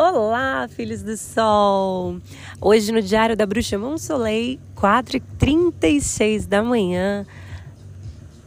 [0.00, 2.18] Olá, filhos do sol!
[2.60, 7.26] Hoje no Diário da Bruxa Monsoleil, 4h36 da manhã.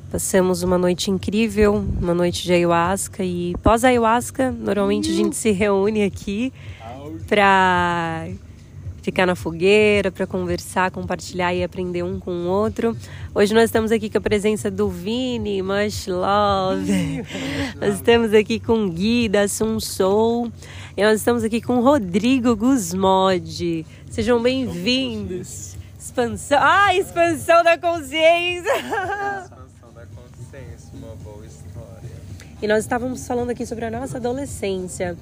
[0.09, 6.05] Passamos uma noite incrível, uma noite de ayahuasca e pós-ayahuasca, normalmente a gente se reúne
[6.05, 6.53] aqui
[7.27, 8.29] para
[9.01, 12.95] ficar na fogueira, para conversar, compartilhar e aprender um com o outro.
[13.35, 17.25] Hoje nós estamos aqui com a presença do Vini, Much Love.
[17.81, 20.49] nós estamos aqui com Gui da Sun Soul.
[20.95, 23.85] E nós estamos aqui com Rodrigo Guzmod.
[24.09, 25.77] Sejam bem-vindos.
[25.97, 26.57] Expansão.
[26.61, 28.75] Ah, expansão da consciência!
[28.75, 32.09] Expansão da consciência, uma boa história.
[32.61, 35.17] E nós estávamos falando aqui sobre a nossa adolescência.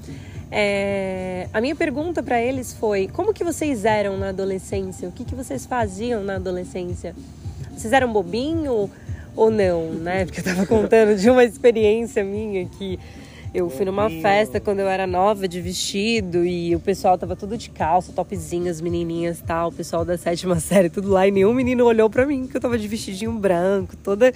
[0.51, 5.07] É, a minha pergunta para eles foi: como que vocês eram na adolescência?
[5.07, 7.15] O que, que vocês faziam na adolescência?
[7.77, 8.89] Vocês eram bobinho
[9.35, 10.25] ou não, né?
[10.25, 12.99] Porque eu estava contando de uma experiência minha que
[13.53, 17.57] eu fui numa festa quando eu era nova de vestido e o pessoal tava tudo
[17.57, 21.53] de calça, topzinho, as menininhas tal, o pessoal da sétima série, tudo lá, e nenhum
[21.53, 24.31] menino olhou pra mim, que eu tava de vestidinho branco, toda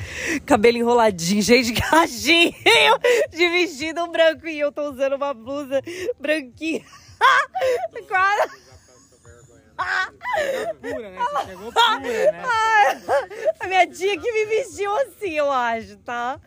[0.46, 2.54] cabelo enroladinho, cheio de cachinho,
[3.30, 5.82] de vestido branco, e eu tô usando uma blusa
[6.20, 6.82] branquinha.
[8.08, 8.64] Quase.
[10.82, 11.18] pura, né?
[11.20, 12.44] Você chegou pura, né?
[13.60, 16.40] A minha tia que me vestiu assim, eu acho, tá?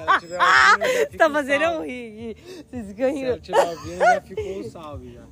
[0.00, 0.38] Se ela tiver
[1.00, 1.86] ouvindo, Tá fazendo eu salve.
[1.88, 2.36] rir.
[2.70, 3.26] Vocês Se ganham.
[3.28, 5.22] ela tiver ouvindo, já ficou um salve já.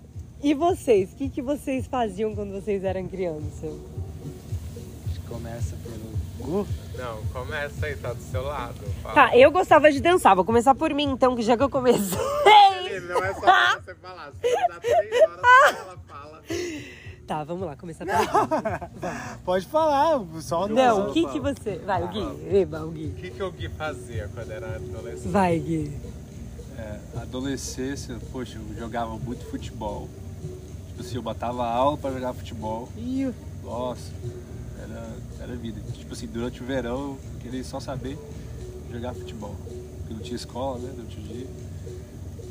[0.43, 1.13] E vocês?
[1.13, 3.65] O que, que vocês faziam quando vocês eram crianças?
[3.65, 6.67] A gente começa pelo Gu.
[6.97, 8.75] Não, começa aí, tá do seu lado.
[9.03, 9.15] Fala.
[9.15, 10.35] Tá, eu gostava de dançar.
[10.37, 12.19] Vou começar por mim, então, que já que eu comecei.
[12.91, 14.33] Ele não é só pra você falar.
[14.33, 16.43] Se você dá três horas pra ela fala.
[17.29, 19.19] Tá, vamos lá, começar por mim.
[19.45, 21.77] Pode falar, só Não, o que que você...
[21.77, 22.57] Vai, o Gui.
[22.57, 23.11] Eba, o O Gui.
[23.21, 25.29] que, que o Gui fazia quando era adolescente?
[25.29, 25.93] Vai, Gui.
[26.79, 30.09] É, adolescência, poxa, eu jogava muito futebol.
[30.89, 32.89] Tipo assim, eu botava aula pra jogar futebol.
[32.97, 33.31] Ih,
[33.63, 34.11] Nossa,
[34.83, 35.11] era,
[35.43, 35.83] era vida.
[35.93, 38.17] Tipo assim, durante o verão eu queria só saber
[38.91, 39.55] jogar futebol.
[39.99, 40.93] Porque não tinha escola, né?
[40.97, 41.47] Durante o dia.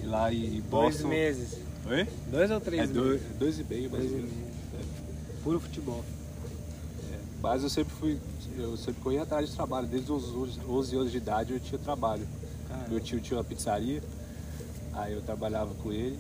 [0.03, 1.07] E lá em dois Boston.
[1.07, 1.57] meses.
[1.89, 2.07] Oi?
[2.29, 3.37] Dois ou três É dois, meses?
[3.39, 4.46] dois e meio, mais Dois ou menos.
[5.47, 6.03] Puro futebol.
[7.41, 8.19] Mas eu sempre fui,
[8.57, 9.87] eu sempre corri atrás de trabalho.
[9.87, 12.27] Desde os 11 11 anos de idade eu tinha trabalho.
[12.67, 14.03] Cara, Meu tio tinha uma pizzaria,
[14.91, 16.19] aí eu trabalhava com ele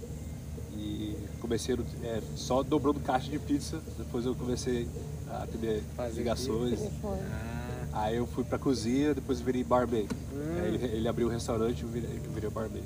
[0.77, 3.81] e comecei é, só dobrando caixa de pizza.
[3.97, 4.87] Depois eu comecei
[5.29, 6.79] a atender Fazer ligações.
[7.03, 10.07] ah, Aí eu fui pra cozinha, depois virei barman.
[10.33, 10.61] Hum.
[10.61, 12.83] Aí ele, ele abriu o restaurante e eu virei, eu virei barman.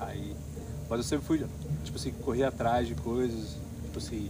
[0.00, 0.34] Aí,
[0.90, 1.46] mas eu sempre fui,
[1.84, 4.28] tipo assim, correr atrás de coisas, tipo assim,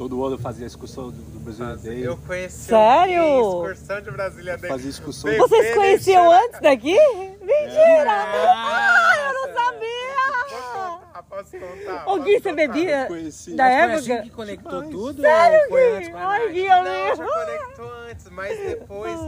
[0.00, 2.06] todo ano eu fazia a excursão do, do Brazilian Faz- Day.
[2.06, 3.22] Eu conheci Sério?
[3.66, 4.70] excursão de Brasília Day.
[4.70, 5.30] Fazia excursão.
[5.30, 6.96] Bebê Vocês conheciam antes daqui?
[7.42, 8.10] Mentira!
[8.10, 9.90] Ah, eu não sabia!
[11.28, 12.08] Posso contar?
[12.08, 13.54] Ô, Gui, você bebia Conheci.
[13.54, 13.98] da foi época?
[14.14, 15.20] assim que conectou tudo?
[15.22, 16.12] Sério, Gui?
[16.14, 16.52] Ai?
[16.52, 19.18] Gui, eu Não, já conectou antes, mas depois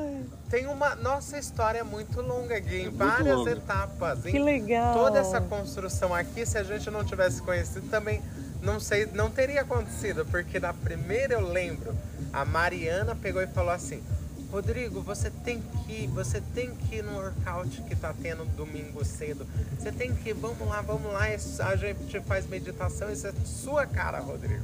[0.51, 0.95] tem uma.
[0.97, 3.51] Nossa história é muito longa, Gui, em muito várias longa.
[3.53, 4.23] etapas.
[4.23, 4.95] Que em legal.
[4.95, 8.21] Toda essa construção aqui, se a gente não tivesse conhecido, também
[8.63, 11.95] não sei, não teria acontecido, porque na primeira eu lembro,
[12.33, 14.03] a Mariana pegou e falou assim.
[14.51, 19.03] Rodrigo, você tem que ir, você tem que ir no workout que tá tendo domingo
[19.03, 19.47] cedo.
[19.79, 23.87] Você tem que ir, vamos lá, vamos lá, a gente faz meditação, isso é sua
[23.87, 24.63] cara, Rodrigo.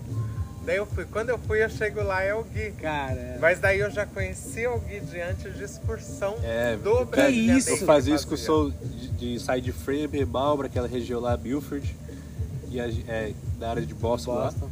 [0.67, 2.73] Daí eu fui, quando eu fui, eu chego lá, é o Gui.
[2.73, 7.57] Cara, Mas daí eu já conheci o Gui diante de excursão É, do que Brasília
[7.57, 7.71] isso?
[7.71, 11.97] Eu que fazia excursão de, de sair de Framingham, Marlboro, aquela região lá, Milford,
[12.71, 14.65] e a, é, da área de Boston, Boston.
[14.65, 14.71] lá.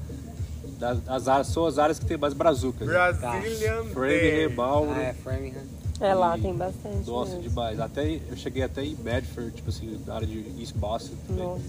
[0.79, 2.85] Das, as são as áreas que tem mais brazuca.
[2.85, 2.93] né?
[2.93, 4.49] Brazilian Framingham, Day.
[4.49, 4.99] Marlboro.
[4.99, 5.63] Ah, é Framingham.
[5.99, 7.09] É lá, tem bastante.
[7.09, 7.49] Nossa, mesmo.
[7.49, 7.81] demais.
[7.81, 11.45] Até, eu cheguei até em Medford, tipo assim, na área de East Boston também.
[11.45, 11.63] Nossa.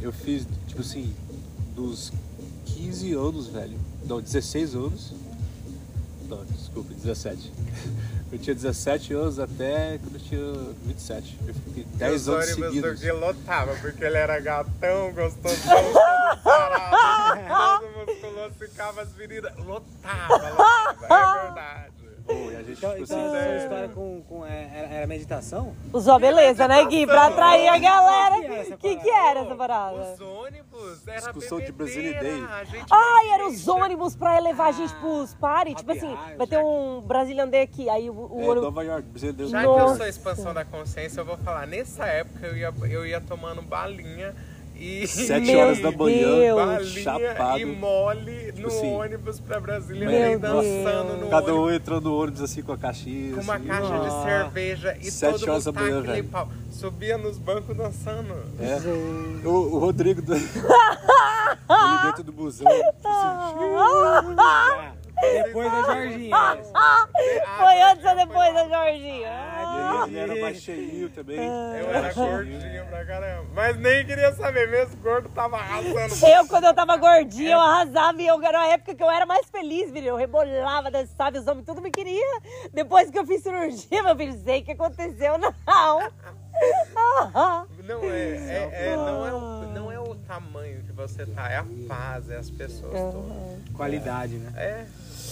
[0.00, 1.12] Eu fiz, tipo assim,
[1.76, 2.10] dos
[2.64, 3.78] 15 anos, velho.
[4.06, 5.12] Não, 16 anos.
[6.28, 7.52] Não, desculpa, 17.
[8.32, 11.38] Eu tinha 17 anos até quando eu tinha 27.
[11.46, 13.00] Eu fiquei 10 Os anos ônibus do seguidos.
[13.00, 15.52] Gui lotava, porque ele era gatão, gostosão,
[15.92, 19.54] todo sarado, todo musculoso, ficava as meninas.
[19.58, 21.92] Lotava, lotava, é verdade.
[22.62, 23.62] A gente, Então, tipo então a sua sério.
[23.62, 25.74] história com, com é, era, era meditação?
[25.92, 27.06] Usou a beleza, né, Gui?
[27.06, 28.36] Pra atrair a galera.
[28.72, 30.12] O que, que era essa parada?
[30.14, 32.46] Os ônibus, era Discussão de Brazilian Day.
[32.70, 35.74] gente Ai, eram os ônibus pra levar a gente pros party.
[35.74, 37.88] Tipo happy assim, vai ter um Brazilian Day aqui.
[37.88, 38.62] Aí o, o é, ônibus.
[38.62, 39.48] Nova York, brasileiro.
[39.48, 41.66] Já que eu sou expansão da consciência, eu vou falar.
[41.66, 44.34] Nessa época eu ia, eu ia tomando balinha
[44.84, 46.88] e Sete horas da manhã, Deus.
[46.88, 47.58] chapado.
[47.58, 51.20] e mole no Tipo assim, ônibus pra Brasília, Meu dançando Deus.
[51.20, 53.34] no Cada um entrando no ônibus assim com a caixinha.
[53.36, 53.64] Com uma assim.
[53.66, 54.22] caixa de Ah.
[54.24, 56.24] cerveja e Sete todo horas da mundo manhã, velho.
[56.24, 56.48] pau.
[56.70, 58.34] Subia nos bancos dançando.
[58.60, 59.46] É.
[59.46, 60.34] O, o Rodrigo do...
[60.36, 60.46] ele
[62.04, 62.66] dentro do busão.
[62.66, 62.82] assim,
[65.44, 66.36] depois da Jorginha.
[67.56, 69.52] Foi antes ou depois da Jorginha?
[70.06, 71.36] ele, ele era mais cheinho também.
[71.38, 73.46] Eu era gordinho pra caramba.
[73.54, 76.26] Mas nem queria saber, mesmo gordo tava arrasando.
[76.26, 79.26] Eu, quando eu tava gordinha, eu arrasava e eu era uma época que eu era
[79.26, 80.08] mais feliz, filho.
[80.08, 82.40] Eu rebolava, dançava, os homens tudo me queria.
[82.72, 85.54] Depois que eu fiz cirurgia, meu filho, sei o que aconteceu, não.
[87.84, 89.71] Não é, é, é- não, é o
[90.32, 93.72] tamanho que você tá, é a paz, é as pessoas todas.
[93.74, 94.52] Qualidade, né?
[94.56, 94.86] É.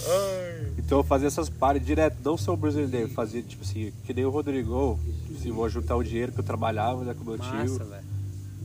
[0.07, 0.71] Ai.
[0.77, 4.25] Então eu fazia essas pares direto, não só o brasileiro, fazia tipo assim, que nem
[4.25, 4.99] o Rodrigo,
[5.41, 8.03] se vou juntar o dinheiro que eu trabalhava né, com meu Massa, tio, velho.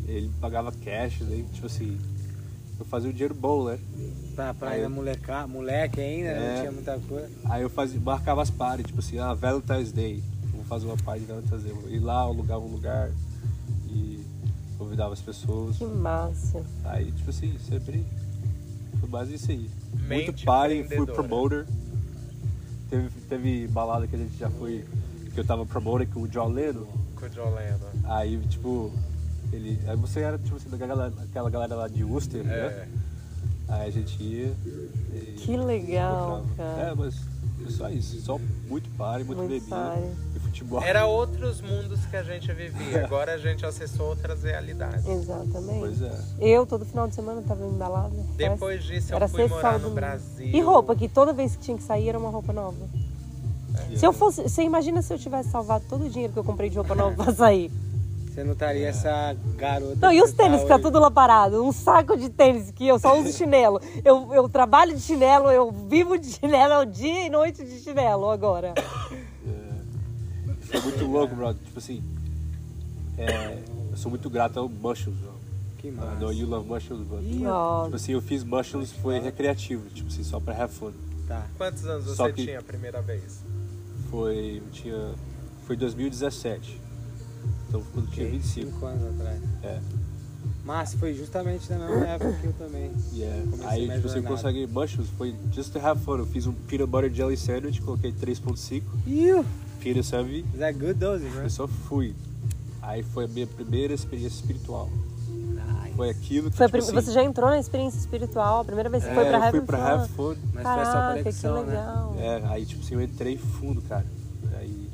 [0.07, 1.99] ele pagava cash, né, tipo assim,
[2.79, 3.79] eu fazia o dinheiro bom, né?
[4.35, 6.53] Pra, pra Aí ainda eu- moleca, moleque ainda, É.
[6.55, 7.31] não tinha muita coisa.
[7.47, 10.23] Aí eu fazia, marcava as pares, tipo assim, ah, Valentine's Day,
[10.53, 13.11] vou fazer uma party de Valentine's Day, vou ir lá, alugava um lugar
[14.87, 15.77] convidava as pessoas.
[15.77, 16.63] Que massa.
[16.85, 18.07] Aí, tipo assim, sempre
[19.01, 19.69] foi mais isso aí.
[20.07, 21.67] Mente Muito party, fui promoter.
[22.89, 24.85] Teve, teve balada que a gente já foi,
[25.35, 26.87] que eu tava promoter com o John Lennon.
[27.17, 27.79] Com o John Lennon.
[28.05, 28.93] Aí, tipo,
[29.53, 29.79] ele.
[29.89, 32.55] Aí você era, tipo assim, daquela galera, aquela galera lá de Worcester, né?
[32.55, 32.89] É.
[33.69, 34.55] Aí a gente ia.
[35.13, 36.73] e Que legal, comprava.
[36.73, 36.95] É, cara.
[36.95, 37.17] mas
[37.67, 38.21] é só isso.
[38.21, 38.39] Só
[38.69, 40.07] muito party, muito, Muito bebida party.
[40.57, 40.83] Futebol.
[40.83, 43.05] Era outros mundos que a gente vivia.
[43.05, 45.07] Agora a gente acessou outras realidades.
[45.07, 45.79] Exatamente.
[45.79, 46.13] Pois é.
[46.41, 48.15] Eu, todo final de semana, tava em balada.
[48.37, 49.95] Depois disso eu Era fui morar sábado, no.
[49.95, 50.49] Brasil.
[50.49, 52.89] E roupa, que toda vez que tinha que sair era uma roupa nova.
[53.95, 54.43] Se eu fosse.
[54.43, 57.25] Você imagina se eu tivesse salvado todo o dinheiro que eu comprei de roupa nova
[57.25, 57.71] pra sair?
[58.27, 59.97] Você não estaria essa garota.
[59.99, 60.83] Não, e os que tênis tá que tá hoje.
[60.85, 61.65] tudo lá parado?
[61.65, 63.81] Um saco de tênis que eu só uso chinelo.
[64.05, 67.81] Eu, eu trabalho de chinelo, eu vivo de chinelo, é o dia e noite de
[67.81, 68.75] chinelo agora.
[70.81, 71.63] Foi muito louco, brother.
[71.65, 72.03] Tipo assim.
[73.19, 75.33] É, eu sou muito grato ao Mushrooms, bro.
[75.79, 76.15] Que I massa.
[76.21, 77.21] know you love mushrooms, but.
[77.47, 80.93] Ó, Tipo assim, eu fiz mushrooms foi recreativo, tipo assim, só pra have fun.
[81.27, 81.47] Tá.
[81.57, 83.41] Quantos anos você Só que- tinha a primeira vez?
[84.11, 84.63] Foi.
[84.65, 85.15] Eu tinha.
[85.67, 86.81] Foi 2017.
[87.69, 88.71] Então quando eu tinha 25.
[88.71, 89.41] Cinco anos atrás.
[89.63, 89.81] É.
[90.65, 92.91] Mas foi justamente na mesma época que eu também.
[93.13, 93.43] Yeah.
[93.51, 94.43] Comecei Aí, minha tipo assim, eu jornada.
[94.43, 96.19] consegui mushrooms, foi just to have fun.
[96.19, 99.45] Eu fiz um peanut butter jelly sandwich, coloquei 3.5, Iu!
[100.03, 101.49] Sandwich, Is that good dose, eu né?
[101.49, 102.15] só fui.
[102.83, 104.89] Aí foi a minha primeira experiência espiritual.
[105.29, 105.97] Nice.
[105.97, 108.89] Foi aquilo que, foi tipo prim- assim, Você já entrou na experiência espiritual, a primeira
[108.89, 110.37] vez que é, foi pra eu fui Heaven pra have fun.
[110.53, 111.71] Mas foi só Caraca, que conexão, né?
[111.71, 112.15] legal.
[112.19, 114.07] É, aí tipo assim, eu entrei fundo, cara.
[114.59, 114.89] Aí,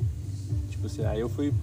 [0.69, 1.53] tipo assim, aí eu fui,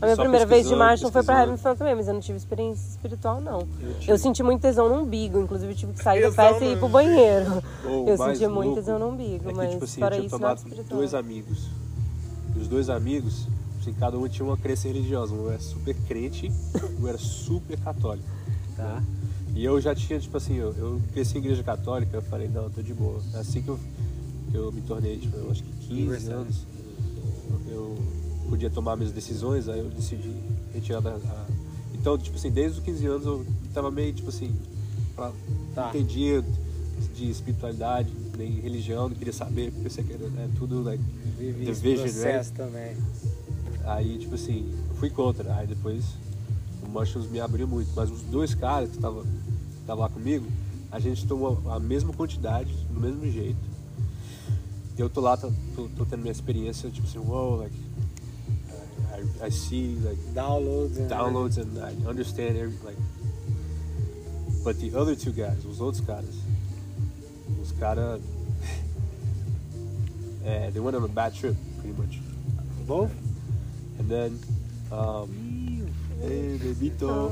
[0.00, 1.42] A minha primeira vez de marcha foi pra pesquisando.
[1.42, 3.60] Heaven Fun também, mas eu não tive experiência espiritual, não.
[3.80, 4.12] Eu tive.
[4.12, 6.78] Eu senti muito tesão no umbigo, inclusive eu tive que sair da festa e ir
[6.78, 7.62] pro banheiro.
[7.84, 10.18] Ou Eu senti muito louco tesão no umbigo, é que, mas tipo assim, fora eu
[10.20, 10.98] tinha isso, nada espiritual.
[11.00, 11.68] dois amigos.
[12.56, 13.46] E os dois amigos,
[13.80, 15.34] assim, cada um tinha uma crença religiosa.
[15.34, 16.50] Um era super crente,
[16.98, 18.26] um era super católico.
[18.76, 19.02] Tá.
[19.54, 22.62] E eu já tinha, tipo assim, eu, eu cresci em igreja católica, eu falei, não,
[22.64, 23.20] eu tô de boa.
[23.34, 23.78] Assim que eu,
[24.50, 26.34] que eu me tornei, tipo, eu acho que 15 Universal.
[26.38, 26.66] anos,
[27.68, 27.98] eu
[28.50, 30.34] podia tomar minhas decisões, aí eu decidi
[30.74, 31.10] retirar da...
[31.12, 31.46] a-
[31.94, 34.52] Então, tipo assim, desde os 15 anos eu tava meio, tipo assim,
[35.14, 35.32] pra...
[35.74, 35.82] Tá.
[35.84, 36.44] não entendia
[37.14, 41.02] de espiritualidade, nem religião, não queria saber, porque pensei que era né, tudo, like,
[41.38, 42.96] Vivi The Vision, processo também.
[43.84, 45.54] Aí, tipo assim, eu fui contra.
[45.54, 46.04] Aí depois
[46.82, 47.90] o Mushrooms me abriu muito.
[47.94, 49.24] Mas os dois caras que estavam
[49.86, 50.46] tava lá comigo,
[50.90, 53.58] a gente tomou a mesma quantidade, do mesmo jeito.
[54.98, 57.74] Eu tô lá, tô, tô, tô tendo minha experiência, tipo assim, wow, like,
[59.40, 60.96] I, I see, like, Downloads.
[60.98, 61.08] né?
[61.08, 62.96] downloads and I understand every, like.
[64.64, 66.34] But the other two guys, os outros caras,
[67.62, 68.20] os caras,
[70.44, 72.20] é, they went on a bad trip, pretty much.
[72.86, 73.10] Both?
[73.98, 74.38] And then,
[74.92, 75.86] um,
[76.22, 77.30] hey, bebito.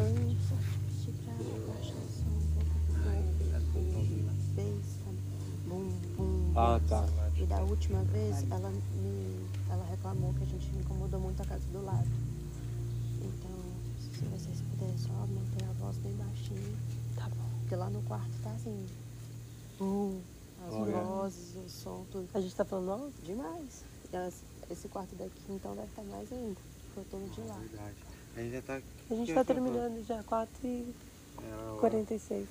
[6.57, 7.04] Ah, tá.
[7.40, 11.64] E da última vez, ela me, ela reclamou que a gente incomodou muito a casa
[11.73, 12.09] do lado.
[13.23, 13.50] Então,
[14.00, 16.76] se vocês puderem só manter a voz bem baixinha.
[17.16, 17.49] Tá bom.
[17.61, 18.87] Porque lá no quarto tá assim,
[19.80, 20.21] Hum,
[20.66, 20.92] as Olha.
[21.00, 22.28] vozes, o som, tudo.
[22.35, 23.12] a gente tá falando alto?
[23.25, 23.85] Demais.
[24.12, 26.61] E Esse quarto daqui, então, deve estar mais ainda.
[26.95, 27.54] Foi todo de lá.
[27.59, 27.95] Verdade.
[28.37, 28.75] A gente já tá.
[29.11, 30.85] A gente tá terminando já, 4h46.
[31.40, 31.80] Era hora.
[31.80, 32.49] 46.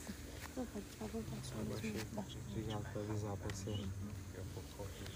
[0.56, 2.52] Não, pode ficar à vontade, Eu.
[2.52, 3.86] Obrigado por avisar pra você.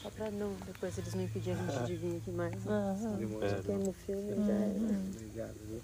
[0.01, 2.63] Só pra não, depois eles não impedirem a gente de vir aqui mais.
[2.63, 3.19] né?
[3.41, 3.55] É.
[3.55, 4.99] Porque no filme já era.
[5.15, 5.81] Obrigado, viu?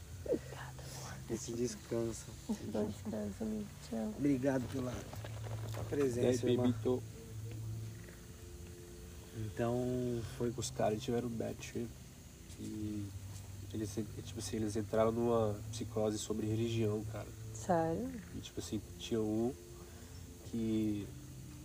[1.29, 2.25] Esse descansa.
[2.71, 3.65] Bom descanso, amigo.
[3.89, 4.13] Tchau.
[4.17, 6.63] Obrigado pela sua E aí, presença, irmã.
[6.63, 7.01] baby, tô...
[9.37, 11.87] Então, foi os caras tiveram um bad trip
[12.59, 13.05] e
[13.73, 17.27] eles, tipo assim, eles entraram numa psicose sobre religião, cara.
[17.53, 18.09] Sério?
[18.35, 19.53] E, tipo assim, tinha um
[20.49, 21.05] que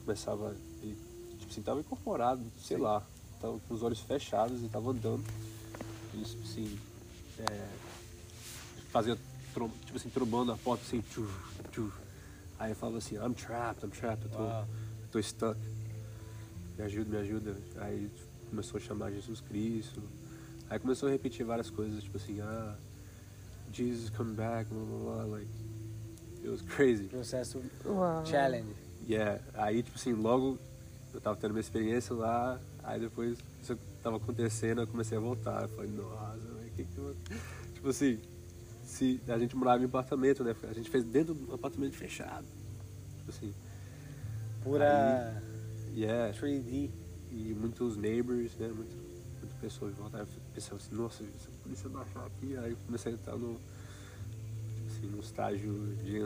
[0.04, 0.54] começava,
[1.52, 3.02] assim, tava incorporado, sei lá,
[3.40, 5.22] tava com os olhos fechados e tava andando.
[6.10, 6.78] Tipo assim,
[7.38, 7.68] é,
[8.90, 9.16] fazia,
[9.84, 11.28] tipo assim, trombando a porta assim, tchu,
[11.70, 11.92] tchu.
[12.58, 14.60] Aí falava assim, I'm trapped, I'm trapped, eu tô, Uau.
[15.02, 15.58] eu tô stuck.
[16.78, 17.56] Me ajuda, me ajuda.
[17.76, 18.10] Aí
[18.48, 20.02] começou a chamar Jesus Cristo.
[20.70, 22.76] Aí começou a repetir várias coisas, tipo assim, ah,
[23.72, 25.50] Jesus come back, blá blá blá, like,
[26.42, 27.04] it was crazy.
[27.04, 28.24] processo Uau.
[28.24, 28.72] challenge.
[29.08, 29.42] Yeah.
[29.54, 30.58] Aí, tipo assim, logo
[31.12, 35.62] eu tava tendo minha experiência lá, aí depois isso tava acontecendo, eu comecei a voltar.
[35.62, 37.16] Eu falei, nossa, velho, que que eu...
[37.74, 38.20] Tipo assim,
[38.84, 40.54] se a gente morava em apartamento, né?
[40.70, 42.46] A gente fez dentro do apartamento fechado.
[43.18, 43.52] Tipo assim,
[44.62, 45.42] Pura
[45.94, 46.32] yeah.
[46.32, 46.90] 3D.
[47.32, 48.68] E muitos neighbors, né?
[48.68, 49.02] Muitas
[49.42, 53.14] muitas pessoas voltaram pensando assim, nossa, se a polícia baixar aqui, aí eu comecei a
[53.14, 56.22] entrar no, tipo assim, no estágio de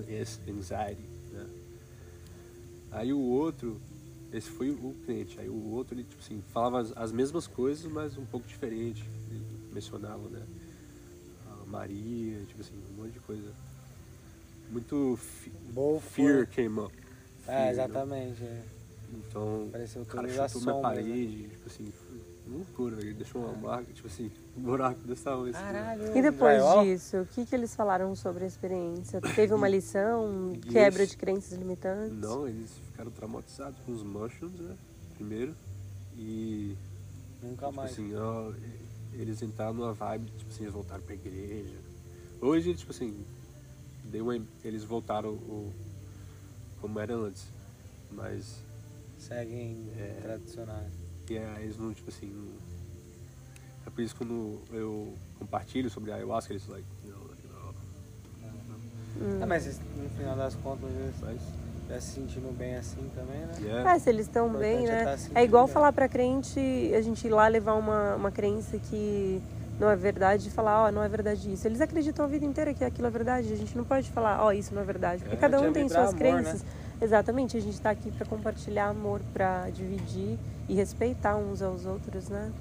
[0.50, 1.02] anxiety,
[1.32, 1.46] né?
[2.92, 3.80] Aí o outro,
[4.36, 7.90] esse foi o cliente, aí o outro ele tipo assim, falava as, as mesmas coisas,
[7.90, 9.02] mas um pouco diferente.
[9.30, 10.42] Ele mencionava, né?
[11.46, 13.50] A Maria, tipo assim, um monte de coisa.
[14.70, 16.92] Muito fi- Boa fear came up.
[16.96, 17.70] É, Fear, né?
[17.70, 18.42] exatamente.
[18.44, 18.62] é.
[19.14, 20.82] Então, Pareceu o cara chutou minha né?
[20.82, 21.92] parede, tipo assim,
[22.48, 25.50] loucura, ele deixou uma marca, tipo assim, um buraco desse tamanho.
[25.54, 25.72] assim, né?
[25.72, 26.16] Caralho.
[26.16, 26.84] E depois drywall?
[26.84, 29.20] disso, o que, que eles falaram sobre a experiência?
[29.34, 32.12] Teve uma lição, quebra de crenças limitantes?
[32.16, 34.76] Não, eles ficaram traumatizados com os mushrooms, né?
[35.16, 35.54] Primeiro.
[36.16, 36.76] E,
[37.42, 37.92] Nunca tipo mais.
[37.92, 38.52] assim, ó,
[39.12, 41.74] eles entraram numa vibe, tipo assim, eles voltaram pra igreja.
[42.40, 43.24] Hoje, tipo assim,
[44.04, 45.72] deu uma, eles voltaram o,
[46.80, 47.46] como era antes.
[48.12, 48.62] Mas,
[49.18, 50.20] Seguem É.
[50.22, 50.92] tradicionais.
[51.30, 52.54] E é, eles não, tipo assim, não-
[53.86, 57.42] é por isso que quando eu compartilho sobre a ayahuasca, eles, like, you know, like,
[57.54, 57.72] oh,
[59.18, 59.38] Hum.
[59.42, 61.40] Ah, mas no final das contas, eles mas,
[61.88, 63.54] já se sentindo bem assim também, né?
[63.62, 63.92] yeah.
[63.94, 65.04] É, se eles estão bem, é né?
[65.04, 65.72] tá É, igual bem.
[65.72, 66.60] falar pra crente,
[66.94, 69.40] a gente ir lá levar uma, uma crença que
[69.80, 71.66] não é verdade e falar, ó, não é verdade isso.
[71.66, 73.52] Eles acreditam a vida inteira que aquilo é verdade.
[73.52, 75.22] A gente não pode falar, ó, isso não é verdade.
[75.22, 76.62] Porque É, cada um tem suas amor, crenças.
[77.00, 80.38] Exatamente, a gente tá aqui pra compartilhar amor, pra dividir
[80.68, 82.52] e respeitar uns aos outros, né?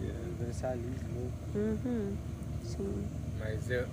[0.00, 0.20] yeah.
[0.26, 1.32] Universalismo.
[1.54, 2.16] Uhum.
[2.64, 3.08] Sim.
[3.38, 3.86] Mas eu,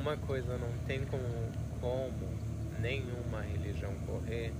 [0.00, 1.22] uma coisa não tem como,
[1.80, 2.10] como
[2.80, 4.52] nenhuma religião correr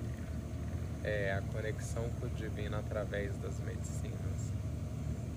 [1.05, 4.53] é a conexão com o divino através das medicinas.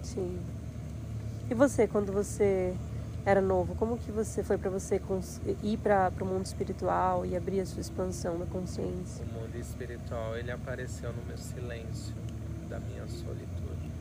[0.04, 0.40] Sim.
[1.50, 2.76] E você, quando você
[3.26, 5.02] era novo, como que você foi pra você
[5.64, 9.26] ir para o mundo espiritual e abrir a sua expansão da consciência?
[9.26, 12.14] O mundo espiritual ele apareceu no meu silêncio,
[12.70, 13.92] da minha solitude.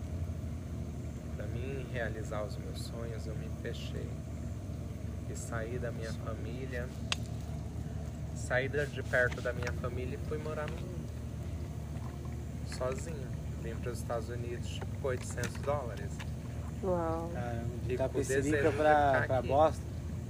[1.37, 4.07] Para mim realizar os meus sonhos, eu me fechei
[5.31, 6.87] e saí da minha família,
[8.35, 11.09] saí de perto da minha família e fui morar no mundo,
[12.67, 13.35] sozinho.
[13.63, 16.13] Vim para os Estados Unidos tipo com 800 dólares
[16.85, 17.31] Uau.
[17.33, 19.43] Caramba, com Itapecerica de pra, pra.
[19.43, 19.83] Boston.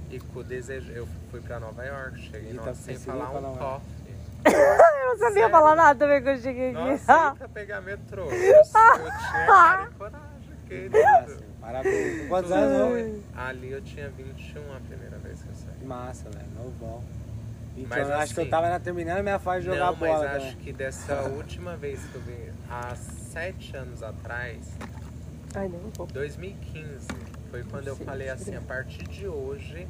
[0.09, 0.91] e com o desejo.
[0.91, 3.95] Eu fui para Nova York, cheguei De lá sem Itapecerica falar pra um coffee.
[5.05, 5.49] Eu não sabia Sério?
[5.51, 6.93] falar nada também quando eu cheguei Não aqui.
[7.09, 8.25] aceita pegar metrô.
[8.25, 10.21] Eu, eu tinha cara e coragem,
[10.67, 10.97] querido.
[10.99, 12.27] Nossa, parabéns.
[12.27, 12.77] Quantos anos,
[13.35, 13.41] não?
[13.41, 15.87] Ali eu tinha 21 a primeira vez que eu saí.
[15.87, 16.45] Massa, velho.
[16.57, 17.03] Novão.
[17.77, 19.95] Então, Mas eu acho que eu assim- tava na- terminando minha fase de jogar Não,
[19.97, 20.55] mas bola acho também.
[20.57, 24.59] que dessa última vez que eu vim, há sete anos atrás,
[25.55, 26.11] Ai, não, um pouco.
[26.13, 27.07] 2015,
[27.49, 28.33] foi quando eu falei sim.
[28.33, 29.87] assim, a partir de hoje,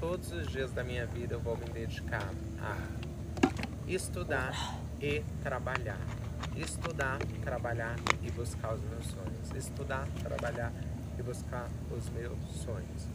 [0.00, 2.28] todos os dias da minha vida eu vou me dedicar
[2.60, 2.76] a
[3.86, 6.00] estudar e trabalhar.
[6.56, 9.50] Estudar, trabalhar e buscar os meus sonhos.
[9.54, 10.72] Estudar, trabalhar
[11.18, 13.08] e buscar os meus sonhos.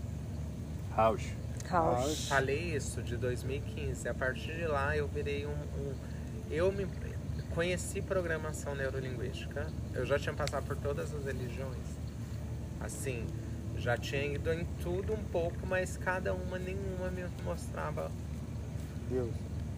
[0.95, 1.33] House.
[1.67, 2.27] Caos.
[2.27, 4.07] Falei isso de 2015.
[4.07, 5.51] A partir de lá eu virei um.
[5.51, 5.93] um-
[6.49, 6.85] eu me.
[7.53, 9.67] Conheci programação neurolinguística.
[9.93, 11.77] Eu já tinha passado por todas as religiões.
[12.79, 13.25] Assim,
[13.77, 18.11] já tinha ido em tudo um pouco, mas cada uma, nenhuma me mostrava
[19.09, 19.33] Deus.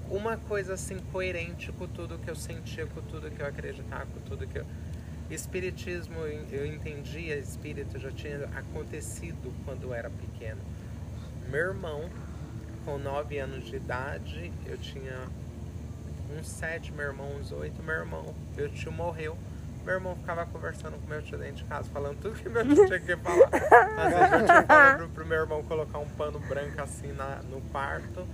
[0.10, 4.20] uma coisa assim coerente com tudo que eu sentia, com tudo que eu acreditava, com
[4.22, 4.66] tudo que eu.
[5.30, 6.20] Espiritismo,
[6.52, 10.62] eu entendia, espírito já tinha acontecido quando eu era pequeno.
[11.50, 12.10] Meu irmão,
[12.86, 15.28] com 9 anos de idade, eu tinha
[16.38, 19.38] uns 7, meu irmão uns 8, meu irmão, meu tio morreu.
[19.86, 22.86] Meu irmão ficava conversando com meu tio dentro de casa, falando tudo que meu tio
[22.86, 23.50] tinha que falar.
[23.98, 27.42] Às vezes meu tio falou pro, pro meu irmão colocar um pano branco assim na,
[27.50, 28.26] no quarto.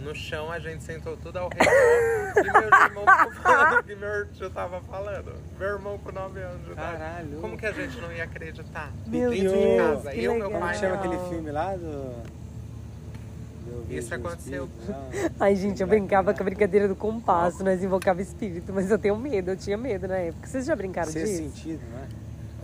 [0.00, 3.94] No chão a gente sentou tudo ao redor e meu irmão ficou falando o que
[3.94, 5.34] meu tio tava falando.
[5.58, 6.98] Meu irmão com 9 anos de idade.
[6.98, 7.40] Caralho.
[7.40, 8.90] Como que a gente não ia acreditar?
[9.06, 10.10] Meu Dentro de Deus, casa.
[10.12, 10.50] que Eu, meu legal.
[10.50, 12.41] Como pai, chama aquele filme lá do.
[13.88, 14.68] Isso aconteceu.
[15.38, 19.16] Ai, gente, eu brincava com a brincadeira do compasso, nós invocava espírito, mas eu tenho
[19.16, 20.46] medo, eu tinha medo na época.
[20.46, 21.42] Vocês já brincaram Sexto disso?
[21.56, 22.08] sentido, né?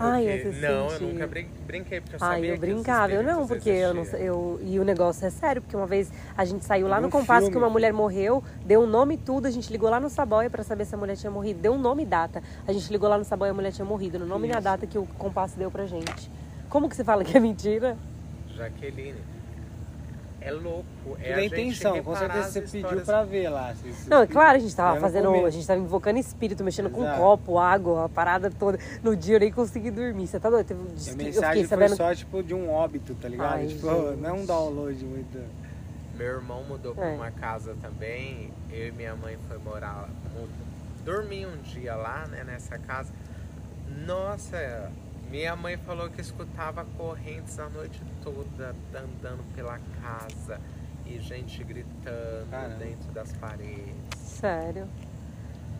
[0.00, 3.22] Ai, esse não, eu nunca brin- brinquei, porque eu Ai, sabia eu que brincava, eu
[3.24, 6.44] não, porque eu não sei, eu E o negócio é sério, porque uma vez a
[6.44, 7.66] gente saiu lá Eu no compasso que filme.
[7.66, 10.62] uma mulher morreu, deu um nome e tudo, a gente ligou lá no Saboia pra
[10.62, 11.58] saber se a mulher tinha morrido.
[11.58, 12.40] Deu um nome e data.
[12.64, 14.60] A gente ligou lá no Saboia e a mulher tinha morrido, no nome e na
[14.60, 16.30] data que o compasso deu pra gente.
[16.70, 17.96] Como que você fala que é mentira?
[18.56, 19.16] Jaqueline,
[20.40, 20.84] é louco.
[21.04, 23.04] É Tudo a é gente intenção, com certeza você pediu histórias.
[23.04, 23.74] pra ver lá.
[24.06, 26.90] Não, é claro, a gente tava É no fazendo, a gente tava invocando espírito, mexendo
[26.90, 27.18] com Exato.
[27.20, 28.78] copo, água, a parada toda.
[29.02, 30.26] No dia eu nem consegui dormir.
[30.26, 30.66] Você tá doido?
[30.66, 31.96] Teve, a mensagem foi sabendo.
[31.96, 33.54] só tipo de um óbito, tá ligado?
[33.54, 34.16] Ai, tipo, gente.
[34.20, 35.38] não é um download muito.
[36.16, 37.14] Meu irmão mudou pra É.
[37.14, 38.52] uma casa também.
[38.70, 40.08] Eu e minha mãe foi morar
[41.04, 43.10] Dormi um dia lá, né, nessa casa.
[44.06, 44.90] Nossa,
[45.30, 50.60] minha mãe falou que escutava correntes a noite toda andando pela casa
[51.06, 52.76] e gente gritando Caramba.
[52.76, 53.94] dentro das paredes.
[54.16, 54.86] Sério.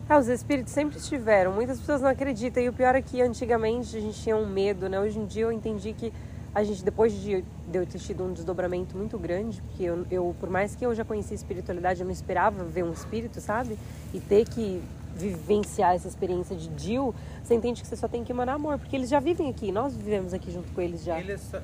[0.09, 1.53] É, os espíritos sempre estiveram.
[1.53, 2.63] Muitas pessoas não acreditam.
[2.63, 4.99] E o pior é que antigamente a gente tinha um medo, né?
[4.99, 6.11] Hoje em dia eu entendi que
[6.53, 10.35] a gente, depois de, de eu ter tido um desdobramento muito grande, porque eu, eu,
[10.39, 13.77] por mais que eu já conhecia espiritualidade, eu não esperava ver um espírito, sabe?
[14.11, 14.81] E ter que
[15.27, 18.95] vivenciar essa experiência de Jill, você entende que você só tem que emanar amor, porque
[18.95, 21.19] eles já vivem aqui, nós vivemos aqui junto com eles já.
[21.19, 21.61] Eles só,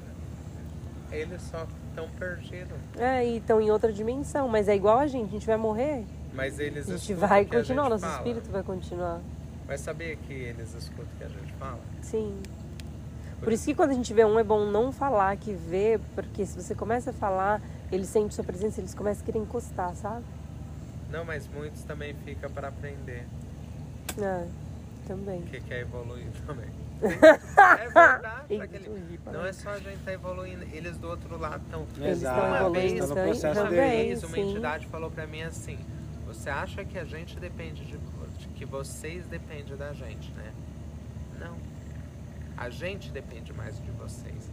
[1.12, 2.78] eles só estão perdidos.
[2.98, 6.04] É, e estão em outra dimensão, mas é igual a gente, a gente vai morrer,
[6.34, 8.18] Mas eles a gente vai continuar, gente nosso fala.
[8.18, 9.22] espírito vai continuar.
[9.68, 11.80] Mas sabia que eles escutam o que a gente fala?
[12.02, 12.38] Sim.
[13.40, 16.46] Por isso que quando a gente vê um, é bom não falar que vê, porque
[16.46, 20.24] se você começa a falar, eles sentem sua presença, eles começam a querer encostar, sabe?
[21.12, 23.26] Não, mas muitos também ficam para aprender.
[24.18, 24.48] É,
[25.08, 25.42] também.
[25.44, 26.70] que quer evoluir também.
[27.02, 31.86] é verdade, aquele- não é só a gente tá evoluindo, eles do outro lado estão.
[32.06, 34.50] Exato, estão evoluindo vez, tá no processo Uma vez uma sim.
[34.50, 35.78] entidade falou pra mim assim:
[36.26, 40.54] Você acha que a gente depende de, de que vocês dependem da gente, né?
[41.40, 41.58] Não.
[42.58, 44.50] A gente depende mais de vocês.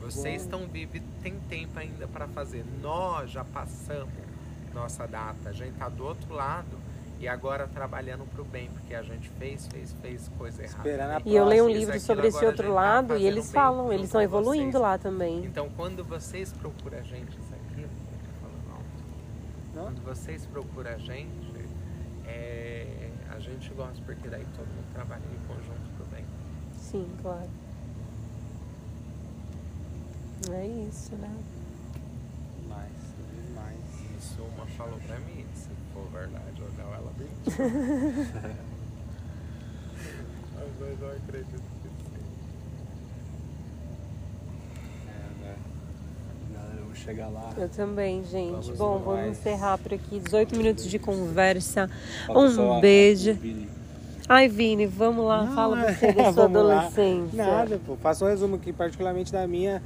[0.00, 2.64] Vocês estão vivos e tem tempo ainda para fazer.
[2.80, 4.14] Nós já passamos
[4.72, 6.78] nossa data, a gente tá do outro lado
[7.20, 11.16] e agora trabalhando pro bem, porque a gente fez, fez, fez coisa errada.
[11.16, 13.52] A E eu leio um livro aquilo, sobre esse outro tá lado e fazendo eles
[13.52, 14.82] falam, eles estão evoluindo vocês.
[14.82, 15.44] lá também.
[15.44, 17.86] Então, quando vocês procuram a gente, isso aqui,
[18.40, 19.74] falando alto.
[19.74, 19.82] Não?
[19.84, 21.68] quando vocês procuram a gente,
[22.26, 26.24] é, a gente gosta, porque daí todo mundo trabalha em conjunto pro bem.
[26.72, 27.50] Sim, claro.
[30.52, 31.36] É isso, né?
[34.20, 37.54] Isso uma falou pra mim, se for verdade ou não, ela mentiu.
[40.78, 41.88] Mas eu acredito que.
[45.08, 45.54] É, né?
[46.52, 47.50] Não, eu vou chegar lá.
[47.56, 48.50] Eu também, gente.
[48.72, 49.38] Vamos Bom, vamos mais.
[49.38, 50.18] encerrar por aqui.
[50.20, 51.88] 18 minutos de conversa.
[52.28, 53.32] Um beijo.
[53.34, 53.68] Vini.
[54.28, 55.44] Ai, Vini, vamos lá.
[55.44, 56.76] Não, Fala é, você da sua vamos lá.
[56.80, 57.42] adolescência.
[57.46, 57.96] Nada, pô.
[57.96, 59.82] Faço um resumo aqui, particularmente da minha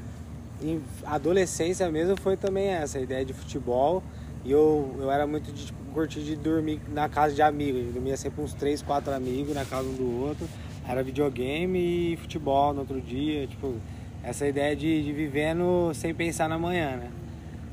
[1.05, 4.03] adolescência mesmo, foi também essa, a ideia de futebol.
[4.45, 7.87] E eu, eu era muito de tipo, curtir de dormir na casa de amigos.
[7.87, 10.47] Eu dormia sempre uns três, quatro amigos na casa um do outro.
[10.87, 13.47] Era videogame e futebol no outro dia.
[13.47, 13.75] Tipo,
[14.23, 17.11] essa ideia de, de vivendo sem pensar na manhã, né?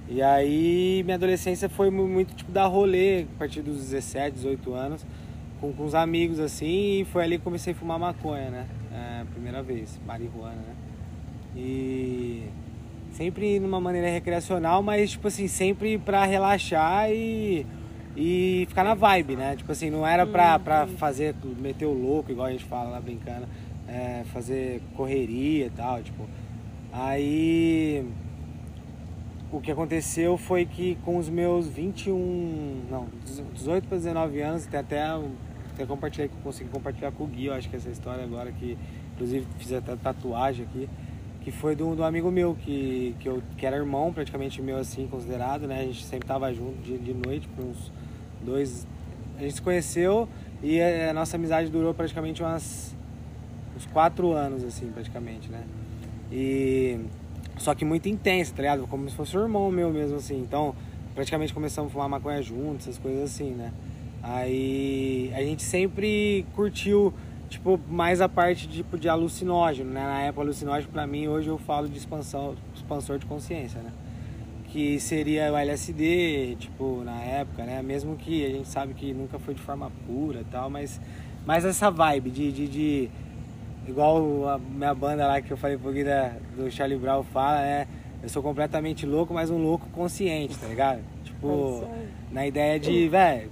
[0.08, 4.74] E aí minha adolescência foi mu- muito tipo dar rolê a partir dos 17, 18
[4.74, 5.06] anos
[5.62, 8.68] com, com os amigos assim e foi ali que comecei a fumar maconha, né?
[8.94, 10.76] É, primeira vez, marihuana, né?
[11.56, 12.44] E
[13.22, 17.68] sempre numa maneira recreacional, mas tipo assim, sempre pra relaxar e,
[18.18, 19.56] e ficar na vibe, né?
[19.56, 23.00] Tipo assim, não era pra, pra fazer, meter o louco, igual a gente fala lá
[23.00, 23.48] brincando,
[23.88, 26.28] é, fazer correria e tal, tipo.
[26.92, 28.04] Aí
[29.52, 33.08] o que aconteceu foi que com os meus 21, não,
[33.54, 35.04] 18 para 19 anos, tem até,
[35.74, 38.76] até compartilhei, consegui compartilhar com o Gui, eu acho que essa história agora que,
[39.14, 40.90] inclusive, fiz até tatuagem aqui,
[41.42, 45.08] que foi de um amigo meu, que, que, eu, que era irmão praticamente meu, assim,
[45.08, 45.80] considerado, né?
[45.80, 47.92] A gente sempre tava junto de, de noite, por uns
[48.42, 48.88] dois...
[49.38, 50.30] A gente se conheceu
[50.62, 52.96] e a nossa amizade durou praticamente umas,
[53.76, 55.64] uns quatro anos, assim, praticamente, né?
[56.32, 57.00] E...
[57.58, 58.88] Só que muito intensa, tá ligado?
[58.88, 60.40] Como se fosse um irmão meu mesmo, assim.
[60.40, 60.76] Então,
[61.14, 63.74] praticamente começamos a fumar maconha juntos, essas coisas assim, né?
[64.24, 67.14] Aí a gente sempre curtiu,
[67.52, 70.02] tipo, mais a parte tipo, de alucinógeno, né?
[70.02, 73.92] Na época, alucinógeno pra mim, hoje eu falo de expansão, expansor de consciência, né?
[74.70, 77.82] Que seria o LSD, tipo, na época, né?
[77.82, 81.00] Mesmo que a gente sabe que nunca foi de forma pura e tal, mas,
[81.46, 83.10] mas essa vibe de, de, de
[83.86, 87.60] igual a minha banda lá que eu falei um pouquinho da, do Charlie Brown fala,
[87.60, 87.88] né?
[88.24, 91.02] Eu sou completamente louco, mas um louco consciente, tá ligado?
[91.26, 91.86] Tipo,
[92.32, 93.52] na ideia de, velho,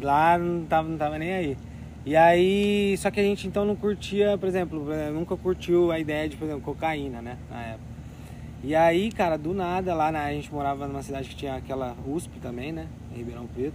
[0.00, 1.56] lá não tava, não tava nem aí.
[2.04, 4.84] E aí, só que a gente então não curtia, por exemplo,
[5.14, 7.92] nunca curtiu a ideia de, por exemplo, cocaína, né, na época.
[8.64, 11.96] E aí, cara, do nada, lá na, a gente morava numa cidade que tinha aquela
[12.04, 13.74] USP também, né, em Ribeirão Preto.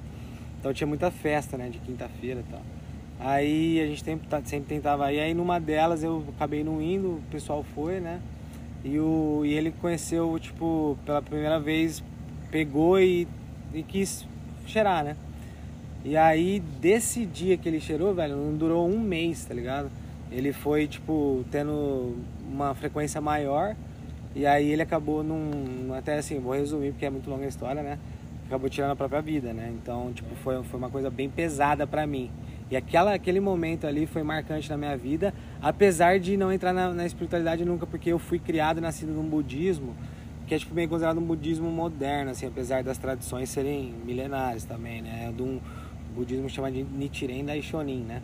[0.60, 2.62] Então tinha muita festa, né, de quinta-feira e tal.
[3.18, 7.24] Aí a gente sempre, sempre tentava ir, aí numa delas eu acabei não indo, o
[7.32, 8.20] pessoal foi, né,
[8.84, 12.04] e, o, e ele conheceu, tipo, pela primeira vez,
[12.52, 13.26] pegou e,
[13.74, 14.28] e quis
[14.66, 15.16] cheirar, né.
[16.06, 19.90] E aí, desse dia que ele cheirou, velho, não durou um mês, tá ligado?
[20.32, 22.16] Ele foi, tipo, tendo
[22.50, 23.76] uma frequência maior.
[24.36, 25.94] E aí ele acabou num.
[25.94, 27.98] Até assim, vou resumir porque é muito longa a história, né?
[28.46, 29.74] Acabou tirando a própria vida, né?
[29.82, 32.30] Então, tipo, foi, foi uma coisa bem pesada para mim.
[32.70, 36.94] E aquela, aquele momento ali foi marcante na minha vida, apesar de não entrar na,
[36.94, 39.96] na espiritualidade nunca, porque eu fui criado, nascido num budismo,
[40.46, 45.02] que é tipo meio considerado um budismo moderno, assim, apesar das tradições serem milenares também,
[45.02, 45.32] né?
[45.36, 45.62] De um,
[46.18, 48.22] budismo chama de Nichiren Daishonin, né?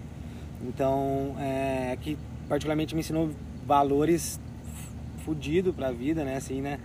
[0.61, 2.17] Então, é, que
[2.49, 3.29] particularmente me ensinou
[3.65, 4.39] valores
[5.23, 6.35] fudido para a vida, né?
[6.35, 6.79] Assim, né?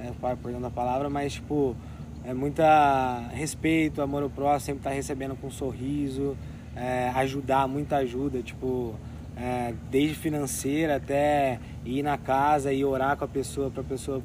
[0.00, 0.10] É,
[0.42, 1.76] perdão da palavra, mas tipo,
[2.24, 6.36] é muita respeito, amor ao próximo, sempre estar tá recebendo com um sorriso,
[6.74, 8.94] é, ajudar, muita ajuda, tipo,
[9.36, 14.20] é, desde financeira até ir na casa e orar com a pessoa, para a pessoa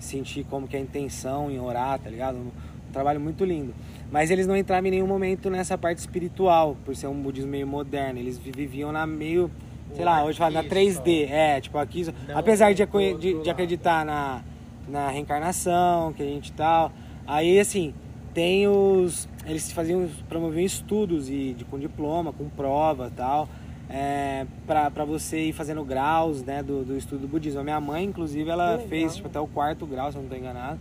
[0.00, 2.36] sentir como que é a intenção em orar, tá ligado?
[2.36, 2.50] Um,
[2.88, 3.72] um trabalho muito lindo.
[4.12, 7.66] Mas eles não entravam em nenhum momento nessa parte espiritual, por ser um budismo meio
[7.66, 8.18] moderno.
[8.18, 9.50] Eles viviam na meio,
[9.94, 11.30] sei lá, hoje fala na 3D.
[11.30, 12.06] É, tipo aqui.
[12.28, 12.86] Não apesar de,
[13.18, 14.42] de, de, acreditar na,
[14.86, 16.92] na reencarnação, que a gente tal.
[17.26, 17.94] Aí assim,
[18.34, 19.26] tem os.
[19.46, 23.48] Eles faziam, promoviam estudos e, de, com diploma, com prova tal.
[23.88, 27.60] É, para você ir fazendo graus né, do, do estudo do budismo.
[27.60, 30.38] A minha mãe, inclusive, ela fez tipo, até o quarto grau, se eu não estou
[30.38, 30.78] enganado.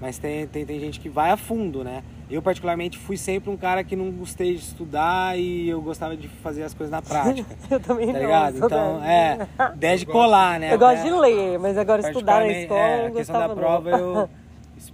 [0.00, 2.02] Mas tem, tem, tem gente que vai a fundo, né?
[2.28, 6.28] Eu, particularmente, fui sempre um cara que não gostei de estudar e eu gostava de
[6.28, 7.56] fazer as coisas na prática.
[7.70, 8.20] eu também tá não.
[8.20, 8.58] ligado?
[8.58, 10.74] Então, é, desde de colar, né?
[10.74, 12.80] Eu gosto de ler, mas agora estudar na escola.
[12.80, 14.28] É, a questão da prova, eu.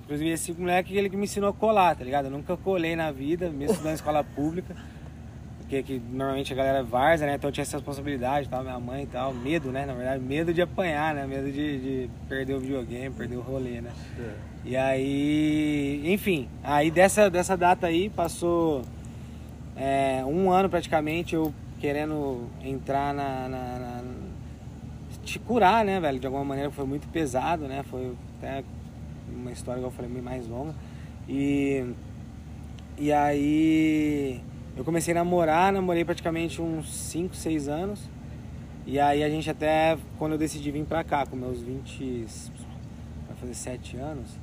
[0.05, 2.27] Inclusive, esse moleque ele que me ensinou a colar, tá ligado?
[2.27, 4.77] Eu nunca colei na vida, mesmo estudando em escola pública.
[5.59, 7.35] Porque que, normalmente a galera é varza, né?
[7.35, 9.33] Então eu tinha essa responsabilidade, tal, minha mãe e tal.
[9.33, 9.85] Medo, né?
[9.85, 11.27] Na verdade, medo de apanhar, né?
[11.27, 13.91] Medo de, de perder o videogame, perder o rolê, né?
[14.21, 14.52] É.
[14.65, 18.83] E aí, enfim, aí dessa, dessa data aí passou
[19.77, 24.05] é, um ano praticamente eu querendo entrar na, na, na,
[25.25, 26.21] te curar, né, velho?
[26.21, 27.83] De alguma maneira foi muito pesado, né?
[27.91, 28.63] Foi até
[29.29, 30.75] uma história que eu falei meio mais longa.
[31.29, 31.85] E,
[32.97, 34.41] e aí
[34.77, 38.09] eu comecei a namorar, namorei praticamente uns 5, 6 anos.
[38.87, 42.27] E aí a gente até, quando eu decidi vir pra cá, com meus 20,
[43.27, 44.39] vai fazer 7 anos,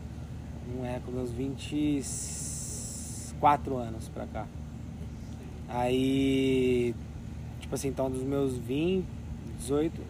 [0.75, 4.45] não é com meus 24 anos pra cá.
[5.67, 6.95] Aí,
[7.59, 9.05] tipo assim, então dos meus 20,
[9.59, 10.01] 18,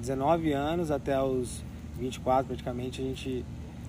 [0.00, 1.62] 19 anos até os
[1.98, 3.44] 24 praticamente a gente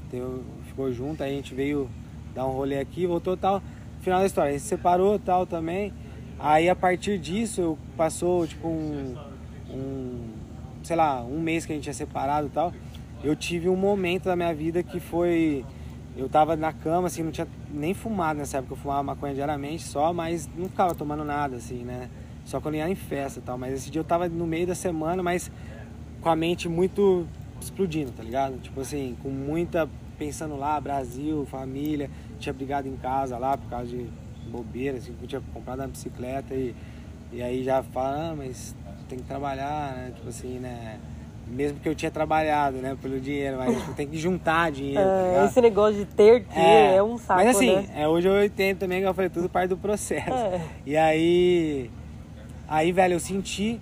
[0.10, 0.26] teve,
[0.68, 1.90] ficou junto, aí a gente veio
[2.34, 3.62] dar um rolê aqui, voltou tal.
[4.02, 5.94] Final da história, a gente se separou tal também.
[6.40, 9.16] Aí a partir disso passou tipo um,
[9.70, 10.30] um
[10.84, 12.74] sei lá, um mês que a gente tinha separado tal.
[13.24, 15.66] Eu tive um momento da minha vida que foi
[16.16, 19.84] eu tava na cama, assim, não tinha nem fumado nessa época, eu fumava maconha diariamente
[19.84, 22.10] só, mas não ficava tomando nada, assim, né?
[22.46, 23.58] Só quando ia em festa e tal.
[23.58, 25.52] Mas esse dia eu tava no meio da semana, mas
[26.22, 27.26] com a mente muito
[27.60, 28.60] explodindo, tá ligado?
[28.60, 29.90] Tipo assim, com muita.
[30.18, 34.08] pensando lá, Brasil, família, tinha brigado em casa lá por causa de
[34.50, 36.76] bobeira, assim, eu tinha comprado uma bicicleta e,
[37.32, 38.76] e aí já fala, ah, mas
[39.10, 40.12] tem que trabalhar, né?
[40.16, 41.00] Tipo assim, né?
[41.54, 45.10] Mesmo que eu tinha trabalhado, né, pelo dinheiro, mas tipo, tem que juntar dinheiro, tá
[45.22, 45.50] É, ligado?
[45.50, 47.90] esse negócio de ter que é, um saco, Mas assim, né?
[47.96, 50.32] é, hoje eu entendo também que eu falei tudo parte do processo.
[50.32, 50.62] É.
[50.86, 51.90] E aí,
[52.68, 53.80] aí, velho, eu senti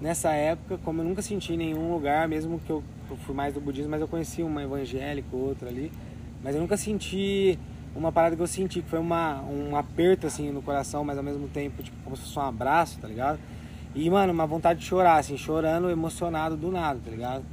[0.00, 3.54] nessa época, como eu nunca senti em nenhum lugar, mesmo que eu, eu fui mais
[3.54, 5.92] do budismo, mas eu conheci uma evangélica, outra ali,
[6.42, 7.58] mas eu nunca senti
[7.94, 11.22] uma parada que eu senti, que foi uma, um aperto assim no coração, mas ao
[11.22, 13.38] mesmo tempo, tipo, como se fosse um abraço, tá ligado?
[13.94, 17.44] E, mano, uma vontade de chorar, assim, chorando, emocionado do nada, tá ligado?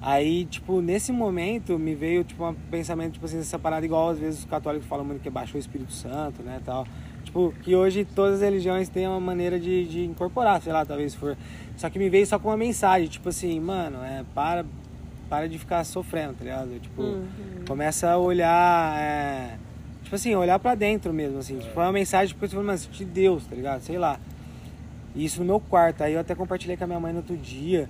[0.00, 4.18] Aí, tipo, nesse momento me veio, tipo, um pensamento, tipo assim, essa parada igual às
[4.18, 6.86] vezes os católicos falam muito que baixou o Espírito Santo, né, tal.
[7.24, 11.14] Tipo, que hoje todas as religiões têm uma maneira de, de incorporar, sei lá, talvez
[11.14, 11.36] for.
[11.76, 14.64] Só que me veio só com uma mensagem, tipo assim, mano, é, para,
[15.28, 16.78] para de ficar sofrendo, tá ligado?
[16.80, 17.22] Tipo,
[17.66, 19.58] começa a olhar, é,
[20.04, 21.58] tipo assim, olhar pra dentro mesmo, assim.
[21.58, 23.80] Tipo, é uma mensagem, tipo, assim, mas de Deus, tá ligado?
[23.80, 24.18] Sei lá.
[25.18, 26.02] E isso no meu quarto.
[26.02, 27.88] Aí eu até compartilhei com a minha mãe no outro dia,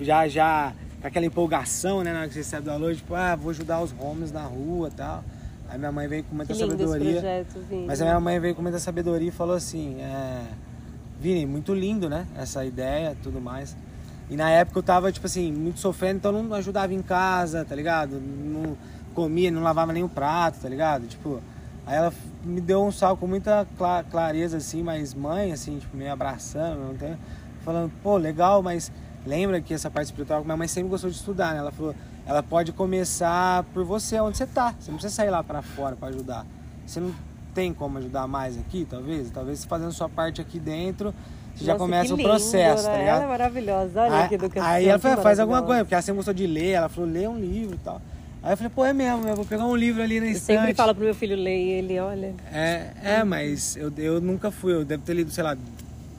[0.00, 3.34] já, já com aquela empolgação, né, na hora que você recebe da luz, tipo, ah,
[3.34, 5.24] vou ajudar os homes na rua e tal.
[5.68, 7.12] Aí minha mãe veio com muita sabedoria.
[7.14, 7.58] projeto.
[7.84, 10.44] Mas a minha mãe veio com muita sabedoria e falou assim, é...
[11.18, 12.26] Vini, muito lindo, né?
[12.36, 13.76] Essa ideia tudo mais.
[14.30, 17.74] E na época eu tava, tipo assim, muito sofrendo, então não ajudava em casa, tá
[17.74, 18.20] ligado?
[18.20, 18.76] Não
[19.14, 21.06] comia, não lavava nem o prato, tá ligado?
[21.08, 21.40] Tipo,
[21.86, 22.12] aí ela
[22.44, 26.78] me deu um salve com muita cla- clareza, assim, mas mãe, assim, tipo, me abraçando,
[26.88, 27.16] não tem...
[27.64, 28.90] falando, pô, legal, mas
[29.26, 31.58] lembra que essa parte espiritual, minha mãe sempre gostou de estudar, né?
[31.60, 31.94] Ela falou,
[32.26, 34.74] ela pode começar por você, onde você tá.
[34.78, 36.46] Você não precisa sair lá para fora para ajudar.
[36.86, 37.12] Você não
[37.54, 39.30] tem como ajudar mais aqui, talvez?
[39.30, 41.12] Talvez fazendo sua parte aqui dentro,
[41.54, 42.92] você já Nossa, começa que o processo, né?
[42.92, 43.16] tá ligado?
[43.16, 44.68] Ela é maravilhosa, olha Aí- que educação.
[44.70, 47.26] Aí ela falou, faz alguma coisa, porque ela sempre gostou de ler, ela falou, lê
[47.28, 48.00] um livro e tal.
[48.42, 50.58] Aí eu falei, pô, é mesmo, eu vou pegar um livro ali na Eu estante.
[50.58, 52.34] sempre falo pro meu filho ler e ele, olha.
[52.52, 55.56] É, é mas eu, eu nunca fui, eu devo ter lido, sei lá,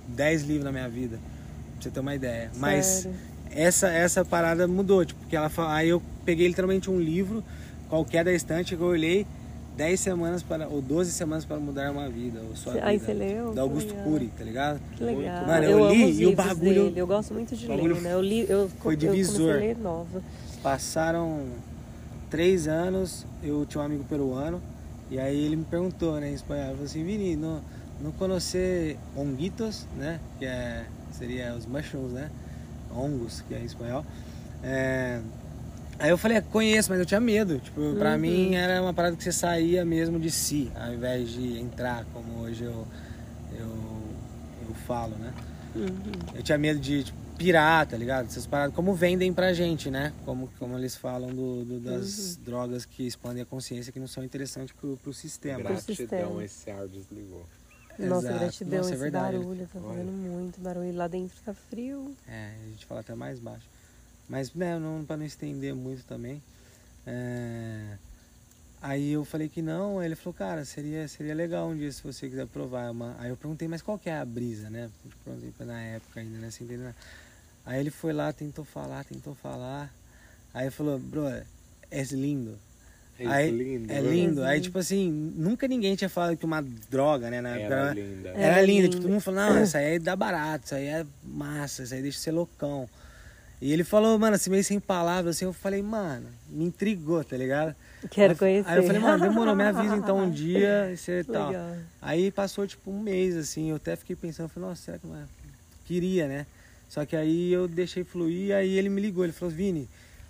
[0.08, 2.50] 10 livros na minha vida, pra você ter uma ideia.
[2.56, 3.18] Mas Sério?
[3.52, 7.44] essa, essa parada mudou, tipo, porque ela aí eu peguei literalmente um livro
[7.90, 9.28] qualquer da estante que eu olhei
[9.76, 12.90] 10 semanas para, ou 12 semanas para mudar uma vida, ou sua Cê- vida.
[12.90, 13.54] aí você leu?
[13.54, 13.94] Da Augusto.
[13.96, 14.80] Cury, tá ligado?
[14.96, 15.46] Que legal.
[15.46, 18.14] Mano, eu li amo os e o bagulho- dele, Eu gosto muito de ler, né?
[18.14, 19.40] Eu li, eu, foi eu divisor.
[19.40, 20.22] comecei a ler nova.
[20.62, 21.48] Passaram
[22.34, 24.60] três anos, eu tinha um amigo peruano,
[25.12, 27.62] e aí ele me perguntou, né, em espanhol, ele falou assim, Vini, não,
[28.02, 32.32] não conhecer honguitos, né, que é, seria os mushrooms, né,
[32.92, 34.04] hongos, que é em espanhol.
[34.64, 35.20] É,
[36.00, 38.18] Aí eu falei, "É, conheço, mas eu tinha medo, tipo, pra Uhum.
[38.20, 42.40] mim era uma parada que você saía mesmo de si, ao invés de entrar, como
[42.42, 42.88] hoje eu,
[43.60, 43.68] eu,
[44.68, 45.32] eu falo, né.
[45.76, 45.92] Uhum.
[46.34, 48.26] Eu tinha medo de tipo, pirar, tá ligado?
[48.28, 50.14] Essas paradas, como vendem pra gente, né?
[50.26, 52.44] Como, como eles falam do, do- das Uhum.
[52.44, 55.60] drogas que expandem a consciência, que não são interessantes pro, pro sistema.
[55.60, 56.44] Gra- Gratidão, sistema.
[56.46, 57.46] esse ar desligou.
[58.00, 58.40] Nossa, Exato.
[58.40, 59.38] gratidão, Nossa, é esse verdade.
[59.38, 60.96] barulho, tá fazendo muito barulho.
[60.96, 62.16] Lá dentro tá frio.
[62.28, 63.66] É, a gente fala até mais baixo.
[64.28, 66.42] Mas, né, não, pra não estender muito também.
[67.06, 67.98] é,
[68.82, 72.04] Aí eu falei que não, aí ele falou, cara, seria, seria legal um dia se
[72.04, 72.92] você quiser provar.
[72.92, 74.90] Uma- Aí eu perguntei, mas qual que é a brisa, né?
[75.06, 76.52] Eu perguntei pra- na época ainda, né?
[76.52, 76.96] Sem entender nada.
[77.66, 79.94] Aí ele foi lá, tentou falar, tentou falar.
[80.54, 81.44] Aí falou, bro, é
[82.12, 82.58] lindo.
[83.20, 83.92] É Aí- lindo.
[83.92, 84.10] É né?
[84.10, 84.44] lindo.
[84.44, 87.42] Aí, tipo assim, nunca ninguém tinha falado que uma droga, né?
[87.42, 88.30] Na época, Era era- linda.
[88.30, 88.90] era, Era linda.
[88.90, 92.02] Tipo, todo mundo falou, não, isso aí dá barato, isso aí é massa, isso aí
[92.02, 92.90] deixa você loucão.
[93.62, 97.38] E ele falou, mano, assim, meio sem palavras, assim, eu falei, mano, me intrigou, tá
[97.38, 97.74] ligado?
[98.10, 98.70] Quero aí, conhecer.
[98.70, 101.48] Aí eu falei, mano, demorou, me avisa então um dia e você tal.
[101.52, 101.76] Legal.
[102.02, 105.16] Aí passou tipo um mês, assim, eu até fiquei pensando, falei, nossa, será que não
[105.16, 105.24] é?
[105.86, 106.46] Queria, né?
[106.94, 109.90] Só que aí eu deixei fluir, aí ele me ligou, ele falou, Vini,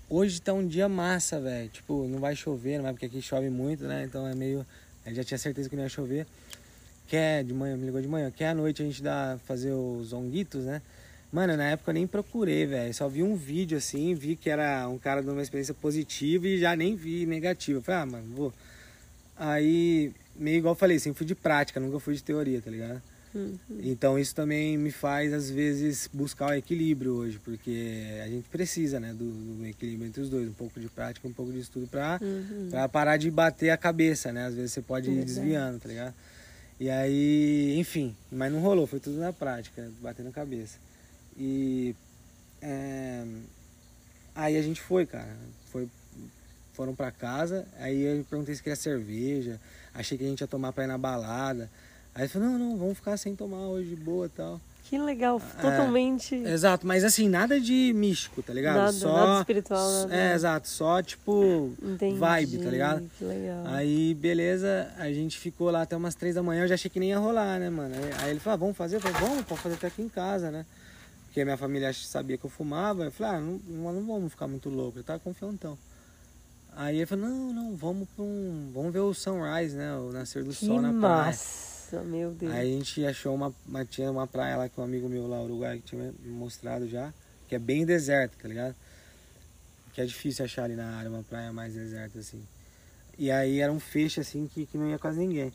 [0.10, 1.67] hoje tá um dia massa, velho.
[1.67, 4.06] Tipo, não vai chover, não é porque aqui chove muito, né?
[4.06, 4.65] Então é meio.
[5.06, 6.26] Ele já tinha certeza que não ia chover.
[7.06, 10.13] Quer de manhã, me ligou de manhã, quer à noite a gente dá, fazer os
[10.13, 10.82] onguitos, né?
[11.34, 12.93] Mano, na época eu nem procurei, velho.
[12.93, 16.60] Só vi um vídeo assim, vi que era um cara dando uma experiência positiva e
[16.60, 17.82] já nem vi negativa.
[17.82, 18.54] Falei, ah, mano, vou.
[19.36, 23.02] Aí, meio igual eu falei, sempre fui de prática, nunca fui de teoria, tá ligado?
[23.34, 23.58] Uhum.
[23.80, 29.00] Então isso também me faz, às vezes, buscar o equilíbrio hoje, porque a gente precisa,
[29.00, 29.26] né, do,
[29.58, 32.67] do equilíbrio entre os dois, um pouco de prática, um pouco de estudo pra, Uhum.
[32.69, 34.46] pra parar de bater a cabeça, né?
[34.46, 36.13] Às vezes você pode ir desviando, tá ligado?
[36.80, 40.78] E aí, enfim, mas não rolou, foi tudo na prática, batendo a cabeça.
[41.38, 41.96] E
[42.62, 43.24] é,
[44.36, 45.36] aí a gente foi, cara,
[45.72, 45.88] foi,
[46.74, 49.60] foram pra casa, aí eu perguntei se queria cerveja,
[49.93, 51.69] achei que a gente ia tomar pra ir na balada.
[52.15, 54.62] Aí ele falou, não, não, vamos ficar sem tomar hoje boa e tal.
[54.84, 55.62] Que legal, É.
[55.62, 56.36] totalmente.
[56.36, 58.76] Exato, mas assim, nada de místico, tá ligado?
[58.76, 60.15] Nada, só, nada espiritual, nada.
[60.15, 62.19] É, exato, só tipo Entendi.
[62.19, 63.10] vibe, tá ligado?
[63.17, 63.63] Que legal.
[63.67, 66.99] Aí, beleza, a gente ficou lá até umas três da manhã, eu já achei que
[66.99, 67.95] nem ia rolar, né, mano?
[68.19, 68.97] Aí, ele falou, ah, vamos fazer?
[68.97, 70.65] Eu falei, vamos, pode fazer até aqui em casa, né?
[71.34, 73.06] porque minha família sabia que eu fumava.
[73.06, 73.60] Eu falei, ah, não,
[73.91, 75.76] não, vamos ficar muito louco, eu tava confiantão.
[76.76, 78.69] Aí ele falou, não, não, vamos pra um.
[78.71, 79.95] Vamos ver o sunrise, né?
[79.95, 81.36] O nascer do Que sol na praia.
[81.93, 82.51] Massa, meu Deus.
[82.51, 83.53] Aí a gente achou uma.
[83.86, 87.13] Tinha uma praia lá que um amigo meu lá, Uruguai, que tinha mostrado já,
[87.47, 88.75] que é bem deserto, tá ligado?
[89.93, 92.41] Que é difícil achar ali na área uma praia mais deserta, assim.
[93.17, 95.53] E aí era um feixe assim que, que não ia quase ninguém.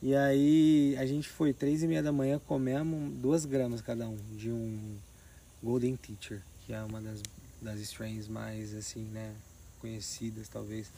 [0.00, 4.16] E aí a gente foi três e meia da manhã, comemos duas gramas cada um
[4.36, 4.96] de um
[5.62, 7.22] Golden Teacher, que é uma das,
[7.60, 9.32] das strains mais assim, né,
[9.80, 10.90] conhecidas talvez.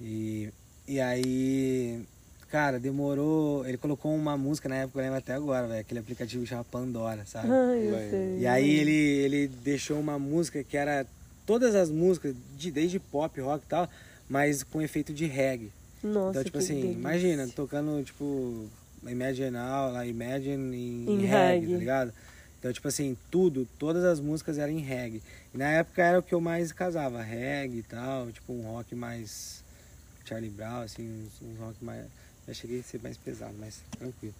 [0.00, 0.52] E,
[0.86, 2.04] e aí,
[2.50, 3.66] cara, demorou.
[3.66, 6.64] Ele colocou uma música na época, eu lembro até agora, velho, aquele aplicativo que chama
[6.64, 7.48] Pandora, sabe?
[7.50, 8.38] Ai.
[8.40, 11.06] E aí ele, ele deixou uma música que era
[11.46, 13.88] todas as músicas, de, desde pop, rock e tal,
[14.28, 15.70] mas com efeito de reggae.
[16.02, 16.98] Nossa, então, tipo que assim, delícia.
[16.98, 18.66] imagina, tocando, tipo,
[19.06, 21.72] Imagine Now, lá, Imagine em, Em reggae, reggae.
[21.72, 22.12] tá ligado?
[22.58, 25.22] Então, tipo assim, tudo, todas as músicas eram em reggae.
[25.54, 28.94] E na época era o que eu mais casava, reggae e tal, tipo um rock
[28.94, 29.62] mais
[30.24, 32.04] Charlie Brown, assim, uns, uns rock mais...
[32.46, 34.34] Já cheguei a ser mais pesado, mas tranquilo.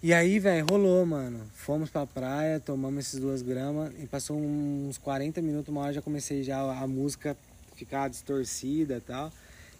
[0.00, 1.44] E aí, velho, rolou, mano.
[1.54, 6.00] Fomos pra praia, tomamos esses duas gramas e passou uns 40 minutos, uma hora já
[6.00, 7.36] comecei já a música
[7.74, 9.32] ficar distorcida e tal.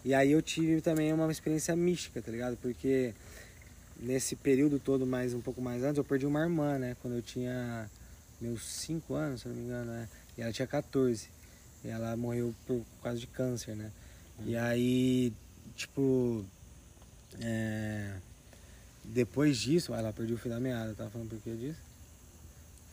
[0.04, 2.56] E aí eu tive também uma experiência mística, tá ligado?
[2.56, 3.14] Porque
[4.00, 6.96] nesse período todo, mais um pouco mais antes, eu perdi uma irmã, né?
[7.00, 7.88] Quando eu tinha
[8.40, 10.08] meus 5 anos, se não me engano, né?
[10.36, 11.28] E ela tinha 14.
[11.84, 13.90] E ela morreu por causa de câncer, né?
[14.44, 15.32] E aí,
[15.76, 16.44] tipo,
[17.40, 18.14] é,
[19.04, 21.80] depois disso, ela perdeu o fio da meada, tava falando por que disso?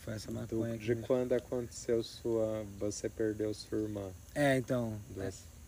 [0.04, 2.64] Foi essa Do- maconha que de quando aconteceu sua.
[2.80, 4.12] Você perdeu sua irmã.
[4.36, 5.00] É, então.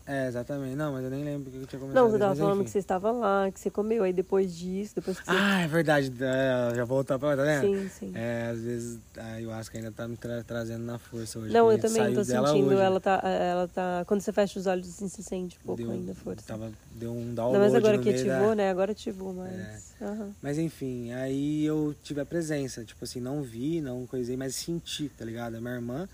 [0.08, 0.74] É, exatamente.
[0.74, 2.02] Não, mas eu nem lembro o que eu tinha comentado.
[2.02, 2.64] Não, você tava mas falando enfim.
[2.64, 5.36] que você estava lá, que você comeu, aí depois disso, depois que você.
[5.36, 6.10] Ah, é verdade.
[6.18, 7.60] É, já voltou pra tá vendo?
[7.60, 8.12] sim, sim.
[8.14, 11.52] É, às vezes a ayahuasca ainda tá me tra- trazendo na força hoje.
[11.52, 12.68] Não, eu a também tô sentindo.
[12.68, 12.80] hoje.
[12.80, 14.02] Ela tá, ela tá.
[14.06, 16.42] Quando você fecha os olhos, assim, você sente um pouco deu, ainda força.
[16.46, 18.70] Tava, deu um Não, download mas agora que meio da- ativou, né?
[18.70, 19.52] Agora ativou mais.
[20.00, 20.04] É.
[20.06, 20.34] Aham.
[20.40, 22.82] Mas enfim, aí eu tive a presença.
[22.82, 25.56] Tipo assim, não vi, não coisei, mas senti, tá ligado?
[25.56, 26.08] A minha irmã,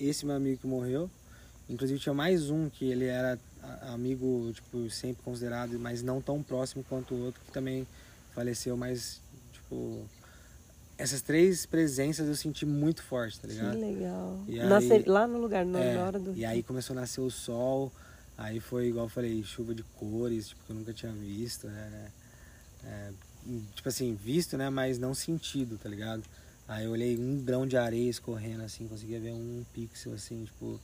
[0.00, 1.10] esse meu amigo que morreu.
[1.68, 3.38] Inclusive tinha mais um que ele era
[3.92, 7.86] amigo, tipo, sempre considerado, mas não tão próximo quanto o outro, que também
[8.34, 9.20] faleceu, mas,
[9.52, 10.04] tipo.
[10.96, 13.80] Essas três presenças eu senti muito forte, tá Que ligado?
[13.80, 14.44] legal.
[14.46, 16.32] E Nasce- aí- lá no lugar, na, É, hora do.
[16.36, 17.90] E aí começou a nascer o sol,
[18.38, 22.10] aí foi igual eu falei, chuva de cores, tipo, que eu nunca tinha visto, né?
[22.84, 23.10] É,
[23.74, 24.70] tipo assim, visto, né?
[24.70, 26.22] Mas não sentido, tá ligado?
[26.68, 30.80] Aí eu olhei um grão de areia escorrendo assim, conseguia ver um pixel assim, tipo,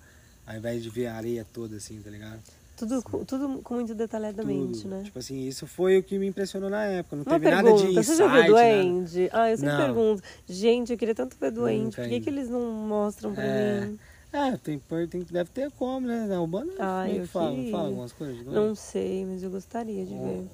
[0.50, 2.40] ao invés de ver a areia toda assim, tá ligado?
[2.76, 4.88] Tudo, com- tudo com muito detalhadamente, Tudo.
[4.90, 5.02] né?
[5.04, 7.14] Tipo assim, isso foi o que me impressionou na época.
[7.16, 8.82] Não Uma teve pergunta, nada de você já viu insight, nada.
[8.82, 9.28] Duende?
[9.32, 9.84] Ah, eu sempre Não.
[9.84, 10.22] pergunto.
[10.48, 11.84] Gente, eu queria tanto ver Duende.
[11.84, 13.80] Nunca Por que, que eles não mostram pra É.
[13.84, 13.98] mim?
[14.32, 16.24] É, tem, tem, deve ter como, né?
[16.26, 17.48] Na Urbana, Ah, é que eu fala?
[17.50, 17.70] Não queria.
[17.72, 18.38] fala algumas coisas?
[18.38, 20.46] de Não sei, mas eu gostaria de ver.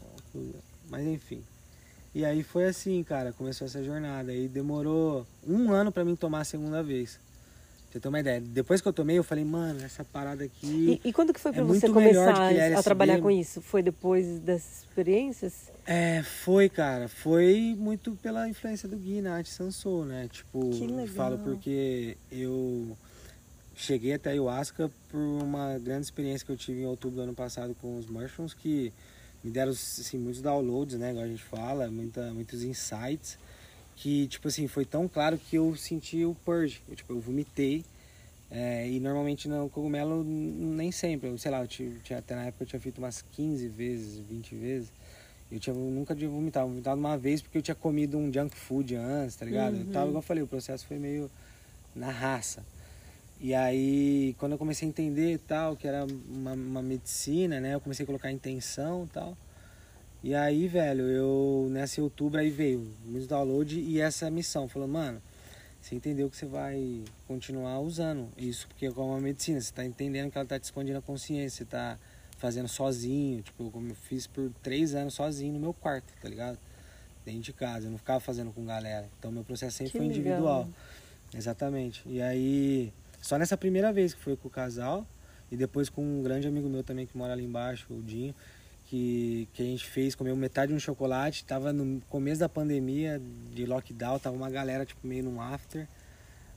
[0.91, 1.43] Mas enfim.
[2.15, 4.33] E aí foi assim, cara, começou essa jornada.
[4.33, 7.21] Aí demorou um ano pra mim tomar a segunda vez.
[7.97, 8.43] Você ter uma ideia.
[8.43, 11.01] Depois que eu tomei, eu falei, mano, essa parada aqui.
[11.03, 12.83] E, e quando que foi é pra muito você começar a LSD.
[12.83, 13.63] trabalhar com isso?
[13.63, 15.73] Foi depois dessas experiências?
[15.87, 17.09] É, foi, cara.
[17.09, 20.29] Foi muito pela influência do Gui Nath Sansou, né?
[20.31, 21.07] Tipo, Que legal.
[21.07, 22.95] falo porque eu
[23.75, 27.35] cheguei até a Ayahuasca por uma grande experiência que eu tive em outubro do ano
[27.35, 28.93] passado com os Mushrooms, que
[29.43, 31.13] me deram assim, muitos downloads, né?
[31.13, 33.39] Igual a gente fala, muita, muitos insights.
[33.97, 36.81] Que, tipo assim, foi tão claro que eu senti o purge.
[36.89, 37.85] Eu, tipo, eu vomitei.
[38.51, 41.29] É, e normalmente no cogumelo, nem sempre.
[41.29, 44.55] Eu, sei lá, eu tinha, até na época eu tinha feito umas 15 vezes, 20
[44.55, 44.93] vezes.
[45.51, 46.69] Eu tinha, nunca tinha vomitado.
[46.69, 49.77] Vomitado uma vez porque eu tinha comido um junk food antes, tá ligado?
[49.77, 51.31] Eu tava, igual eu falei, o processo foi meio
[51.95, 52.63] na raça.
[53.41, 57.75] E aí, quando eu comecei a entender tal, que era uma, uma medicina, né?
[57.75, 59.37] Eu comecei a colocar intenção e tal.
[60.23, 64.69] E aí, velho, eu nesse outubro aí veio muitos download e essa missão.
[64.69, 65.23] Falou, mano,
[65.81, 69.85] você entendeu que você vai continuar usando isso, porque é como uma medicina, você tá
[69.85, 71.99] entendendo que ela tá te escondendo a consciência, você tá
[72.39, 76.59] fazendo sozinho, tipo, como eu fiz por três anos sozinho no meu quarto, tá ligado?
[77.25, 79.09] Dentro de casa, eu não ficava fazendo com galera.
[79.19, 80.21] Então meu processo sempre Que foi legal.
[80.21, 80.69] individual.
[81.35, 82.03] Exatamente.
[82.07, 85.07] E aí, só nessa primeira vez que foi com o casal,
[85.51, 88.35] e depois com um grande amigo meu também que mora ali embaixo, o Dinho,
[88.87, 93.21] que, que a gente fez, comeu metade de um chocolate, tava no começo da pandemia,
[93.53, 95.87] de lockdown, tava uma galera tipo meio num after.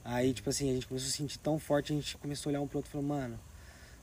[0.03, 2.61] Aí, tipo assim, a gente começou a sentir tão forte, a gente começou a olhar
[2.61, 3.39] um pro outro e falou, mano,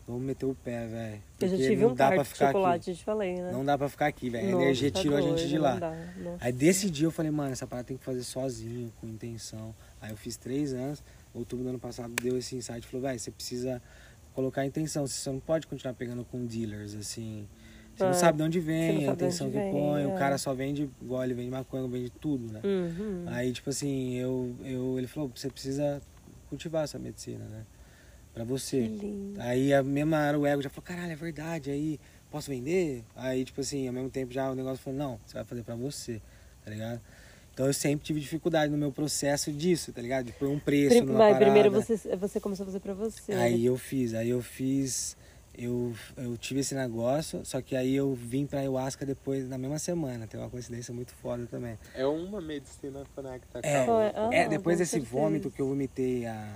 [0.06, 1.22] vamos meter o pé, velho.
[1.40, 3.04] Eu já Porque tive não um dá pra card de ficar chocolate, aqui.
[3.04, 3.50] falei, né?
[3.52, 4.48] Não dá pra ficar aqui, velho.
[4.48, 5.74] A Nossa, energia tá tirou a gente doido, de lá.
[5.78, 5.94] dá.
[6.40, 9.74] Aí desse dia eu falei, mano, essa parada tem que fazer sozinho, com intenção.
[10.00, 11.02] Aí eu fiz três anos,
[11.34, 13.82] outubro do ano passado deu esse insight, falou, velho, você precisa
[14.34, 17.48] colocar intenção, você não pode continuar pegando com dealers, assim.
[17.96, 20.06] Você É, não sabe de onde vem, a intenção que vem, põe, é.
[20.06, 22.60] o cara só vende, igual ele vende maconha, vende tudo, né?
[22.62, 23.24] Uhum.
[23.26, 26.02] Aí, tipo assim, eu, eu, ele falou, você precisa
[26.50, 27.64] cultivar essa medicina, né?
[28.34, 28.80] Pra Que você.
[28.82, 29.40] lindo.
[29.40, 31.98] Aí a mesma hora o ego já falou, caralho, é verdade, aí
[32.30, 33.02] posso vender?
[33.16, 35.74] Aí, tipo assim, ao mesmo tempo já o negócio falou, não, você vai fazer pra
[35.74, 36.20] você,
[36.62, 37.00] tá ligado?
[37.54, 40.26] Então eu sempre tive dificuldade no meu processo disso, tá ligado?
[40.26, 41.44] De pôr um preço Prim- numa Mas parada.
[41.46, 43.32] primeiro você, você começou a fazer pra você.
[43.32, 45.16] Aí eu fiz, aí eu fiz,
[45.58, 49.78] eu, eu tive esse negócio, só que aí eu vim pra ayahuasca depois, na mesma
[49.78, 51.78] semana, tem uma coincidência muito foda também.
[51.94, 54.28] É uma medicina conecta com É, a outra.
[54.28, 55.12] Ah, é depois desse certeza.
[55.12, 56.48] vômito que eu vomitei a,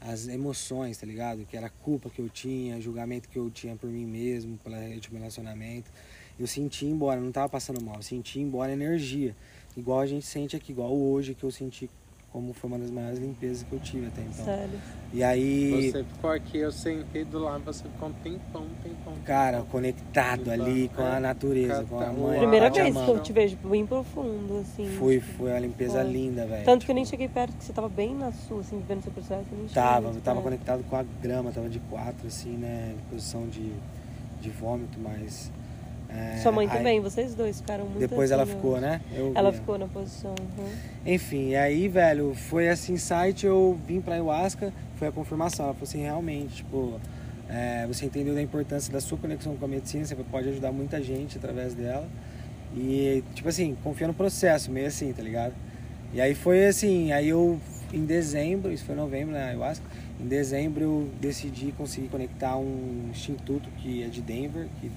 [0.00, 1.44] as emoções, tá ligado?
[1.46, 4.76] Que era a culpa que eu tinha, julgamento que eu tinha por mim mesmo, pelo
[4.76, 5.90] último relacionamento.
[6.38, 9.34] Eu senti embora, não tava passando mal, eu senti embora energia.
[9.76, 11.88] Igual a gente sente aqui, igual hoje que eu senti
[12.34, 14.44] como foi uma das maiores limpezas que eu tive até então.
[14.44, 14.80] Sério.
[15.12, 19.14] E aí, Você ficou aqui, eu sentei do lado, você ficou um tempão, um tempão.
[19.24, 19.70] cara, tempão.
[19.70, 21.20] conectado ali com a É.
[21.20, 22.40] natureza, com a mãe.
[22.40, 24.84] Primeira vez que eu te vejo bem profundo, assim.
[24.98, 26.10] Foi, tipo, foi uma limpeza foi.
[26.12, 26.64] linda, velho.
[26.64, 29.12] Tanto que eu nem cheguei perto, que você tava bem na sua, assim, vivendo seu
[29.12, 29.46] processo.
[29.52, 30.42] Eu nem Tava, eu tava perto.
[30.42, 32.96] conectado com a grama, tava de quatro, assim, né?
[32.98, 33.72] Em posição de,
[34.40, 35.52] de vômito, mas.
[36.08, 39.00] É, Sua mãe aí também, vocês dois ficaram muito Depois assim, ela ficou, né?
[39.14, 39.58] Eu Ela vi.
[39.58, 40.34] ficou na posição.
[40.58, 40.68] uhum.
[41.06, 45.66] Enfim, aí, velho, foi esse insight, eu vim pra ayahuasca, foi a confirmação.
[45.66, 47.00] Ela falou assim, realmente, tipo,
[47.48, 51.02] é, você entendeu da importância da sua conexão com a medicina, você pode ajudar muita
[51.02, 52.08] gente através dela.
[52.76, 55.54] E, tipo assim, confia no processo, meio assim, tá ligado?
[56.12, 57.60] E aí foi assim, aí eu,
[57.92, 59.84] em dezembro, isso foi em novembro, né, ayahuasca,
[60.20, 64.90] em dezembro eu decidi conseguir conectar um instituto que é de Denver, que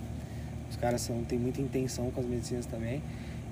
[0.69, 3.01] os caras são, tem muita intenção com as medicinas também.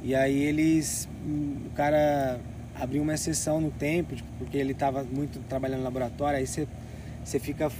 [0.03, 2.39] E aí eles, o cara
[2.79, 6.67] abriu uma exceção no tempo, tipo, porque ele estava muito trabalhando no laboratório, aí você,
[7.23, 7.71] você fica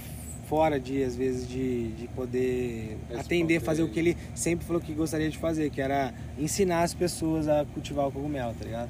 [0.48, 3.20] fora de, às vezes, de, de poder Responder.
[3.20, 6.94] atender, fazer o que ele sempre falou que gostaria de fazer, que era ensinar as
[6.94, 8.88] pessoas a cultivar o cogumelo, tá ligado?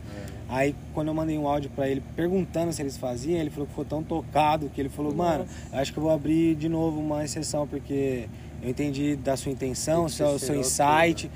[0.49, 3.72] Aí quando eu mandei um áudio pra ele perguntando se eles faziam, ele falou que
[3.72, 5.80] ficou tão tocado que ele falou, mano, Nossa.
[5.80, 8.28] acho que eu vou abrir de novo uma exceção, porque
[8.62, 11.30] eu entendi da sua intenção, seu, seu insight.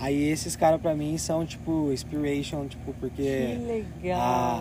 [0.00, 4.20] Aí esses caras pra mim são tipo inspiration, tipo, porque Que legal.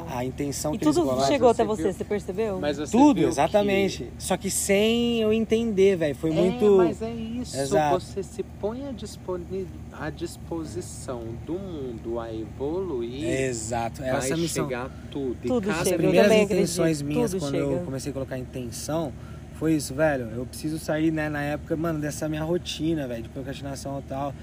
[0.09, 2.59] a, a intenção e que eles tudo chegou você até você, viu- você percebeu?
[2.59, 4.05] Mas você Tudo, viu exatamente.
[4.05, 6.15] que- Só que sem eu entender, velho.
[6.15, 6.77] Foi É, muito.
[6.77, 7.55] mas é isso.
[7.55, 7.99] Exato.
[7.99, 13.23] Você se põe à, disponi- à disposição do mundo a evoluir.
[13.29, 14.01] Exato.
[14.01, 14.65] Vai essa missão.
[14.65, 15.37] chegar tudo.
[15.43, 17.85] E Tudo As chega, eu primeiras intenções acredito, minhas tudo quando eu chega.
[17.85, 19.13] comecei a colocar intenção
[19.57, 20.29] foi isso, velho.
[20.35, 24.33] Eu preciso sair, né, na época, mano, dessa minha rotina, velho, de procrastinação e tal.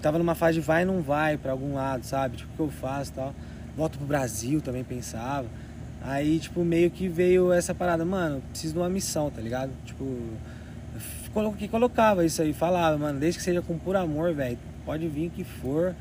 [0.00, 2.38] Tava numa fase de vai não vai pra algum lado, sabe?
[2.38, 3.34] Tipo, o que eu faço e tal.
[3.76, 5.46] Volto pro Brasil também pensava.
[6.02, 9.70] Aí, tipo, meio que veio essa parada, mano, preciso de uma missão, tá ligado?
[9.84, 10.04] Tipo,
[11.58, 15.30] que colocava isso aí, falava, mano, desde que seja com puro amor, velho, pode vir
[15.30, 15.94] que for,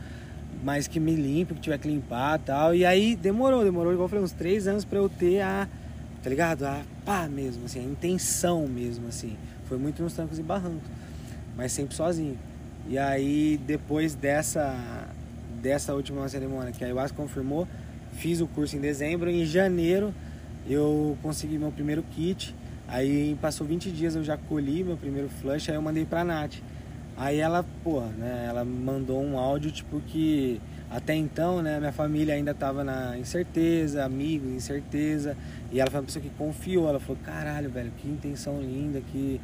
[0.63, 2.73] mas que me limpe, que tiver que limpar tal.
[2.73, 5.67] E aí demorou, demorou, igual eu falei, uns três anos pra eu ter a,
[6.23, 6.65] tá ligado?
[6.65, 9.35] A pá mesmo, assim, a intenção mesmo, assim.
[9.65, 10.87] Foi muito nos trancos e barrancos,
[11.55, 12.37] mas sempre sozinho.
[12.87, 15.07] E aí, depois dessa,
[15.61, 17.67] dessa última cerimônia que a Ayahuasca confirmou,
[18.13, 19.29] fiz o curso em dezembro.
[19.29, 20.13] Em janeiro,
[20.67, 22.55] eu consegui meu primeiro kit.
[22.87, 25.69] Aí, passou 20 dias, eu já colhi meu primeiro flush.
[25.69, 26.55] Aí, eu mandei pra Nath.
[27.15, 28.47] Aí, ela, porra, né?
[28.49, 30.59] Ela mandou um áudio, tipo, que
[30.89, 31.79] até então, né?
[31.79, 35.37] Minha família ainda tava na incerteza, amigos, incerteza.
[35.71, 36.89] E ela foi uma pessoa que confiou.
[36.89, 39.39] Ela falou: caralho, velho, que intenção linda, que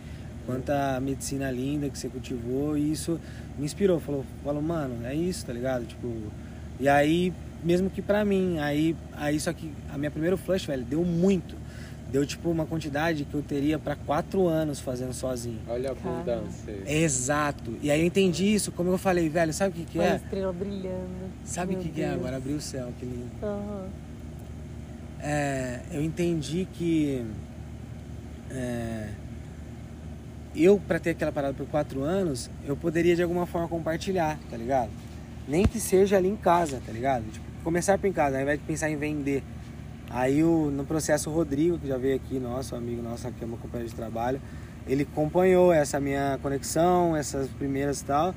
[0.46, 3.20] quanta medicina linda que você cultivou e isso
[3.58, 5.86] me inspirou, falou, falou, mano, é isso, tá ligado?
[5.86, 6.12] Tipo,
[6.80, 7.34] e aí,
[7.64, 11.56] mesmo que pra mim, aí, aí só que a minha primeira flush, velho, deu muito.
[12.16, 15.60] Deu tipo uma quantidade que eu teria pra quatro anos fazendo sozinho.
[15.68, 16.74] Olha a abundância.
[16.88, 17.74] Exato.
[17.82, 20.16] E aí eu entendi isso, como eu falei, velho, sabe o que que Uma é?
[20.16, 21.30] estrela brilhando.
[21.44, 22.38] Sabe o que que é agora?
[22.38, 23.30] Abrir o céu, que lindo.
[23.44, 23.90] Aham.
[25.20, 27.26] é, eu entendi que
[28.50, 29.10] é,
[30.56, 34.56] eu, para ter aquela parada por quatro anos, eu poderia de alguma forma compartilhar, tá
[34.56, 34.90] ligado?
[35.50, 37.30] Nem que seja ali em casa, tá ligado?
[37.30, 39.44] Tipo, começar por em casa, ao invés de pensar em vender.
[40.16, 43.46] Aí o, no processo o Rodrigo, que já veio aqui, nosso amigo nosso, que é
[43.46, 44.40] meu companheiro de trabalho,
[44.88, 48.34] ele acompanhou essa minha conexão, essas primeiras e tal.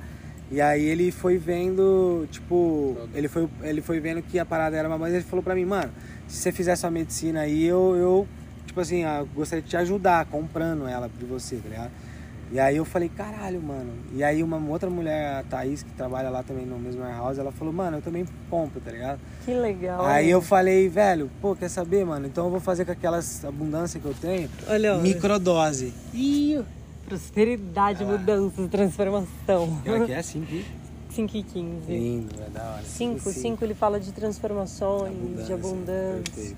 [0.51, 4.89] E aí ele foi vendo, tipo, ele foi, ele foi vendo que a parada era
[4.89, 5.89] uma mas ele falou pra mim, mano,
[6.27, 8.27] se você fizer sua medicina aí, eu, eu
[8.65, 11.91] tipo assim, ah, gostaria de te ajudar comprando ela de você, tá ligado?
[12.51, 13.91] E aí eu falei, caralho, mano.
[14.13, 17.51] E aí uma outra mulher, a Thaís, que trabalha lá também no mesmo warehouse, ela
[17.51, 19.19] falou, mano, eu também compro, tá ligado?
[19.45, 20.03] Que legal.
[20.05, 20.33] Aí né?
[20.33, 22.25] eu falei, velho, pô, quer saber, mano?
[22.25, 25.01] Então eu vou fazer com aquelas abundância que eu tenho, Olha, olha.
[25.01, 25.93] microdose.
[26.13, 26.63] Ih,
[27.07, 29.81] Prosperidade, mudança, transformação.
[29.83, 30.63] pior que é assim que
[31.09, 31.91] 5 e 15.
[31.91, 32.83] lindo, é da hora.
[32.83, 36.57] 5, Assim, 5 ele fala de transformações, de abundância, Perfeito.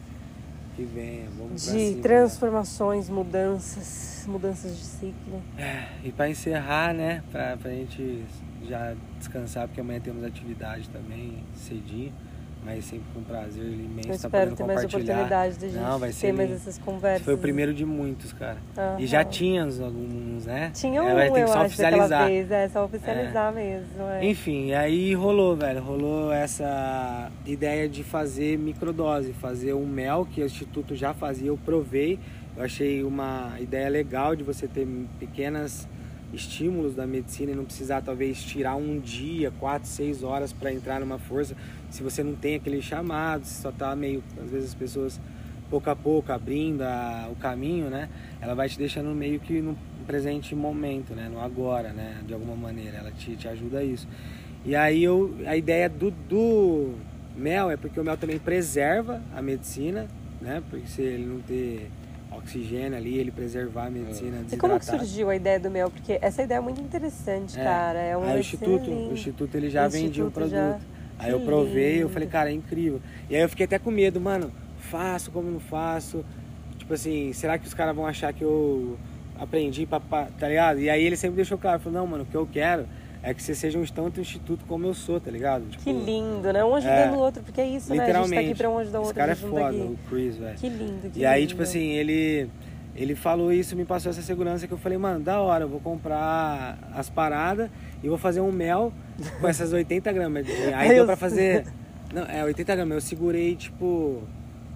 [0.81, 5.41] Que venha, vamos de cima, transformações, mudanças, mudanças de ciclo.
[5.55, 5.89] né?
[6.03, 8.23] E pra encerrar, né, pra, pra gente
[8.67, 12.11] já descansar, porque amanhã temos atividade também, cedinho,
[12.63, 15.97] mas sempre com prazer imenso Eu tá espero podendo ter mais oportunidade de gente Não,
[15.97, 16.61] vai ter ser mais lindo.
[16.61, 17.25] essas conversas.
[17.25, 18.57] Foi o primeiro de muitos, cara.
[18.77, 18.99] Aham.
[18.99, 20.71] E já tínhamos alguns, né?
[20.73, 22.27] Tinha um, É, vai ter que só acho, oficializar.
[22.27, 22.51] vez.
[22.51, 24.03] É, só oficializar mesmo.
[24.19, 24.25] É.
[24.25, 25.81] Enfim, aí rolou, velho.
[25.81, 31.57] Rolou essa ideia de fazer microdose, fazer um mel que o Instituto já fazia, eu
[31.57, 32.19] provei.
[32.55, 34.85] Eu achei uma ideia legal de você ter
[35.19, 35.87] pequenas
[36.33, 40.99] estímulos da medicina e não precisar talvez tirar um dia, quatro, seis horas para entrar
[40.99, 41.55] numa força.
[41.89, 45.19] Se você não tem aquele chamado, se só tá meio, às vezes as pessoas
[45.69, 48.09] pouco a pouco abrindo a- o caminho, né?
[48.41, 51.29] Ela vai te deixando meio que no presente momento, né?
[51.31, 52.17] No agora, né?
[52.27, 54.07] De alguma maneira, ela te, te ajuda a isso.
[54.65, 56.93] E aí eu, a ideia do, do
[57.35, 60.07] mel é porque o mel também preserva a medicina,
[60.41, 60.61] né?
[60.69, 61.89] Porque se ele não ter
[62.31, 65.89] oxigênio ali, ele preservar a medicina E como que surgiu a ideia do mel?
[65.91, 67.63] Porque essa ideia é muito interessante, É.
[67.63, 67.99] cara.
[67.99, 70.51] É um Aí o instituto, o instituto ele já O vendia o produto.
[70.51, 70.79] já-
[71.19, 72.99] Aí Que eu provei, eu falei, cara, é incrível.
[73.29, 76.25] E aí eu fiquei até com medo, mano, faço como não faço?
[76.79, 78.97] Tipo assim, será que os caras vão achar que eu
[79.39, 80.79] aprendi pra, pra- tá ligado?
[80.79, 82.87] E aí ele sempre deixou claro, falou, não, mano, o que eu quero
[83.23, 85.65] é que você seja um tanto instituto como eu sou, tá ligado?
[85.69, 86.63] Tipo, Que lindo, né?
[86.63, 87.17] Um ajudando É.
[87.17, 87.95] o outro, porque é isso, né?
[87.95, 88.33] A gente Literalmente.
[88.43, 89.19] tá aqui pra um ajudar o Esse outro.
[89.19, 89.77] cara é junto foda, aqui.
[89.79, 90.57] o Chris, velho.
[90.57, 91.49] Que lindo, que E aí, lindo.
[91.49, 92.49] tipo assim, ele
[92.93, 95.79] ele falou isso, me passou essa segurança que eu falei, mano, da hora, eu vou
[95.79, 97.69] comprar as paradas
[98.03, 98.91] e vou fazer um mel
[99.39, 100.45] com essas 80 gramas.
[100.75, 101.65] Aí Eu deu pra fazer.
[102.13, 102.95] Não, é 80 gramas.
[102.95, 104.23] Eu segurei, tipo,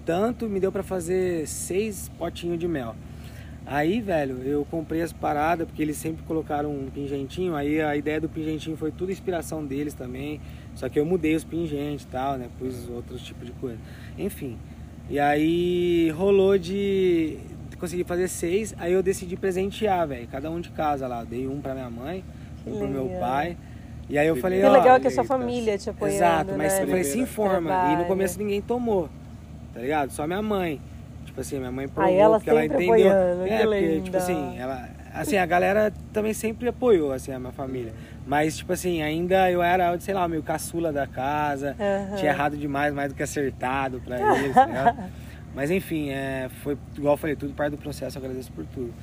[0.06, 2.96] tanto, me deu pra fazer seis potinhos de mel.
[3.68, 7.56] Aí, velho, eu comprei as paradas, porque eles sempre colocaram um pingentinho.
[7.56, 10.40] Aí a ideia do pingentinho foi tudo inspiração deles também.
[10.76, 12.48] Só que eu mudei os pingentes e tal, né?
[12.60, 13.78] Pus outros tipos de coisa.
[14.16, 14.56] Enfim.
[15.10, 17.38] E aí rolou de
[17.80, 18.72] conseguir fazer seis.
[18.78, 20.28] Aí eu decidi presentear, velho.
[20.28, 21.20] Cada um de casa lá.
[21.22, 22.24] Eu dei um pra minha mãe,
[22.62, 23.56] Que um pro meu pai.
[24.08, 24.70] E aí eu falei, Que ó.
[24.72, 26.82] legal que a sua família te apoiando, Exato, mas né?
[26.84, 27.92] eu falei, se informa.
[27.92, 29.08] E no começo ninguém tomou,
[29.74, 30.10] tá ligado?
[30.12, 30.80] Só minha mãe.
[31.36, 32.86] Tipo assim, minha mãe provou, Aí ela porque ela entendeu.
[32.94, 34.00] apoiando, que é, porque, linda.
[34.04, 34.88] tipo assim, ela.
[35.12, 37.92] Assim, a galera também sempre apoiou, assim, a minha família.
[38.26, 41.76] Mas, tipo assim, ainda eu era, sei lá, meio caçula da casa.
[41.78, 42.16] Aham.
[42.16, 45.10] Tinha errado demais, mais do que acertado pra eles, ligado?
[45.54, 48.94] Mas enfim, é, foi, igual eu falei, tudo parte do processo, agradeço por tudo.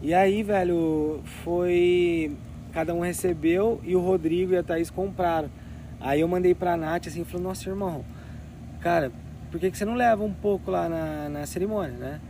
[0.00, 2.34] E aí, velho, foi.
[2.72, 5.50] Cada um recebeu e o Rodrigo e a Thaís compraram.
[6.00, 8.04] Aí eu mandei pra Nath assim, falou, nossa irmão,
[8.80, 9.12] cara,
[9.54, 12.20] por que, que você não leva um pouco lá na, na cerimônia, né?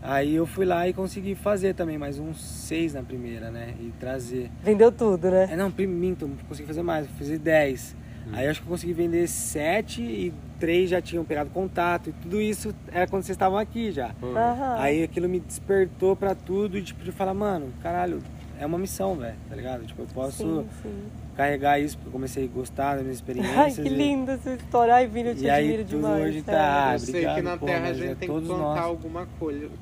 [0.00, 3.74] Aí eu fui lá e consegui fazer também, mais uns seis na primeira, né?
[3.80, 4.48] E trazer.
[4.62, 5.48] Vendeu tudo, né?
[5.50, 7.96] É, não, minto, consegui fazer mais, fiz 10.
[8.32, 12.10] Aí eu acho que eu consegui vender 7 e três já tinham pegado contato.
[12.10, 14.14] E tudo isso era quando vocês estavam aqui já.
[14.22, 14.76] Aham.
[14.78, 18.22] Aí aquilo me despertou pra tudo e tipo, de falar, mano, caralho,
[18.56, 19.84] é uma missão, velho, tá ligado?
[19.84, 21.02] Tipo, eu posso Sim, sim.
[21.38, 23.54] Carregar isso, porque eu comecei a gostar das minhas experiências.
[23.56, 24.92] Ai, que e- linda essa história.
[24.94, 26.24] Ai, Vini, eu te E aí admiro tudo demais.
[26.24, 28.56] hoje tá- eu sei obrigado, que na pô, Terra a gente é tem que plantar
[28.58, 28.78] nós.
[28.84, 29.28] alguma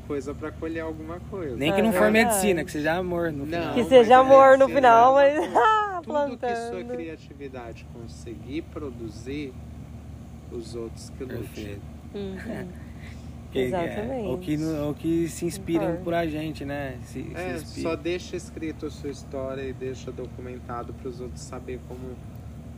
[0.06, 1.56] coisa pra colher alguma coisa.
[1.56, 3.74] Nem que não É for medicina, que seja amor no Não, final.
[3.74, 9.54] Que seja é, amor no final, mas ah, Tudo que sua criatividade conseguir produzir,
[10.52, 11.38] os outros que lutem.
[11.40, 11.80] Perfeito.
[12.14, 12.68] Uhum.
[13.56, 14.28] Que- é, Exatamente.
[14.28, 16.04] ou, que, ou que se inspiram Concordo.
[16.04, 16.98] por a gente, né?
[17.04, 17.90] Se, se É, inspiram.
[17.90, 22.14] só deixa escrito a sua história e deixa documentado para os outros saber como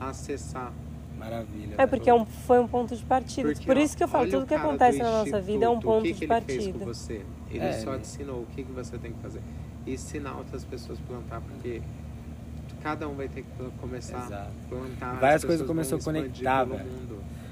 [0.00, 0.72] acessar.
[1.18, 1.74] Maravilha.
[1.74, 1.88] É velho.
[1.88, 3.48] porque é um- foi um ponto de partida.
[3.48, 5.80] Porque, Por isso que eu falo, tudo o que acontece na nossa vida é um
[5.80, 6.78] ponto o que de que ele fez partida.
[6.78, 7.22] com você?
[7.50, 9.40] Ele É, só te ensinou o que, que você tem que fazer.
[9.84, 11.82] E ensinar outras pessoas a plantar, porque
[12.84, 13.48] cada um vai ter que
[13.80, 14.34] começar Exato.
[14.64, 15.14] a plantar.
[15.14, 16.90] as Várias coisas começou a conectar, pelo velho.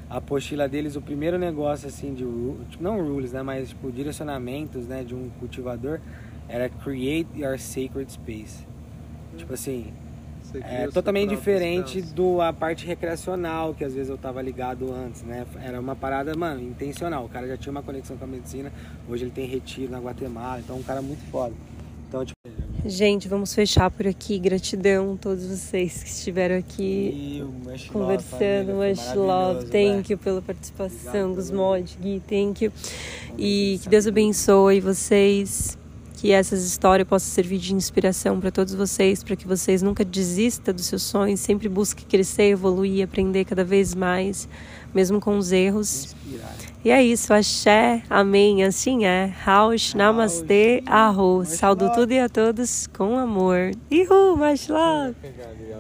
[0.09, 2.25] A apostila deles, o primeiro negócio assim de
[2.71, 6.01] tipo, não rules, né, mas tipo direcionamentos, né, de um cultivador
[6.49, 8.67] era create your sacred space.
[9.37, 9.93] Tipo assim,
[10.63, 15.45] é totalmente diferente do a parte recreacional que às vezes eu tava ligado antes, né?
[15.63, 17.25] Era uma parada, mano, intencional.
[17.25, 18.73] O cara já tinha uma conexão com a medicina.
[19.09, 21.55] Hoje ele tem retiro na Guatemala, então é um cara muito foda.
[22.09, 22.39] Então, tipo,
[22.89, 24.39] Gente, vamos fechar por aqui.
[24.39, 28.75] Gratidão a todos vocês que estiveram aqui e conversando.
[28.75, 32.73] Much love, thank you pela participação, Obrigado dos pelo- mod, Gui, thank you.
[33.39, 35.77] E que Deus abençoe vocês.
[36.19, 40.75] Que essas histórias possam servir de inspiração para todos vocês, para que vocês nunca desistam
[40.75, 44.49] dos seus sonhos, sempre busquem crescer, evoluir, aprender cada vez mais,
[44.95, 46.15] mesmo com os erros.
[46.27, 46.57] Inspirar.
[46.87, 49.25] E é isso, axé, amém, assim é.
[49.25, 51.45] Raush, namastê, arro.
[51.45, 53.73] Saúdo tudo e a todos com amor.
[53.91, 55.17] Ihu, much love!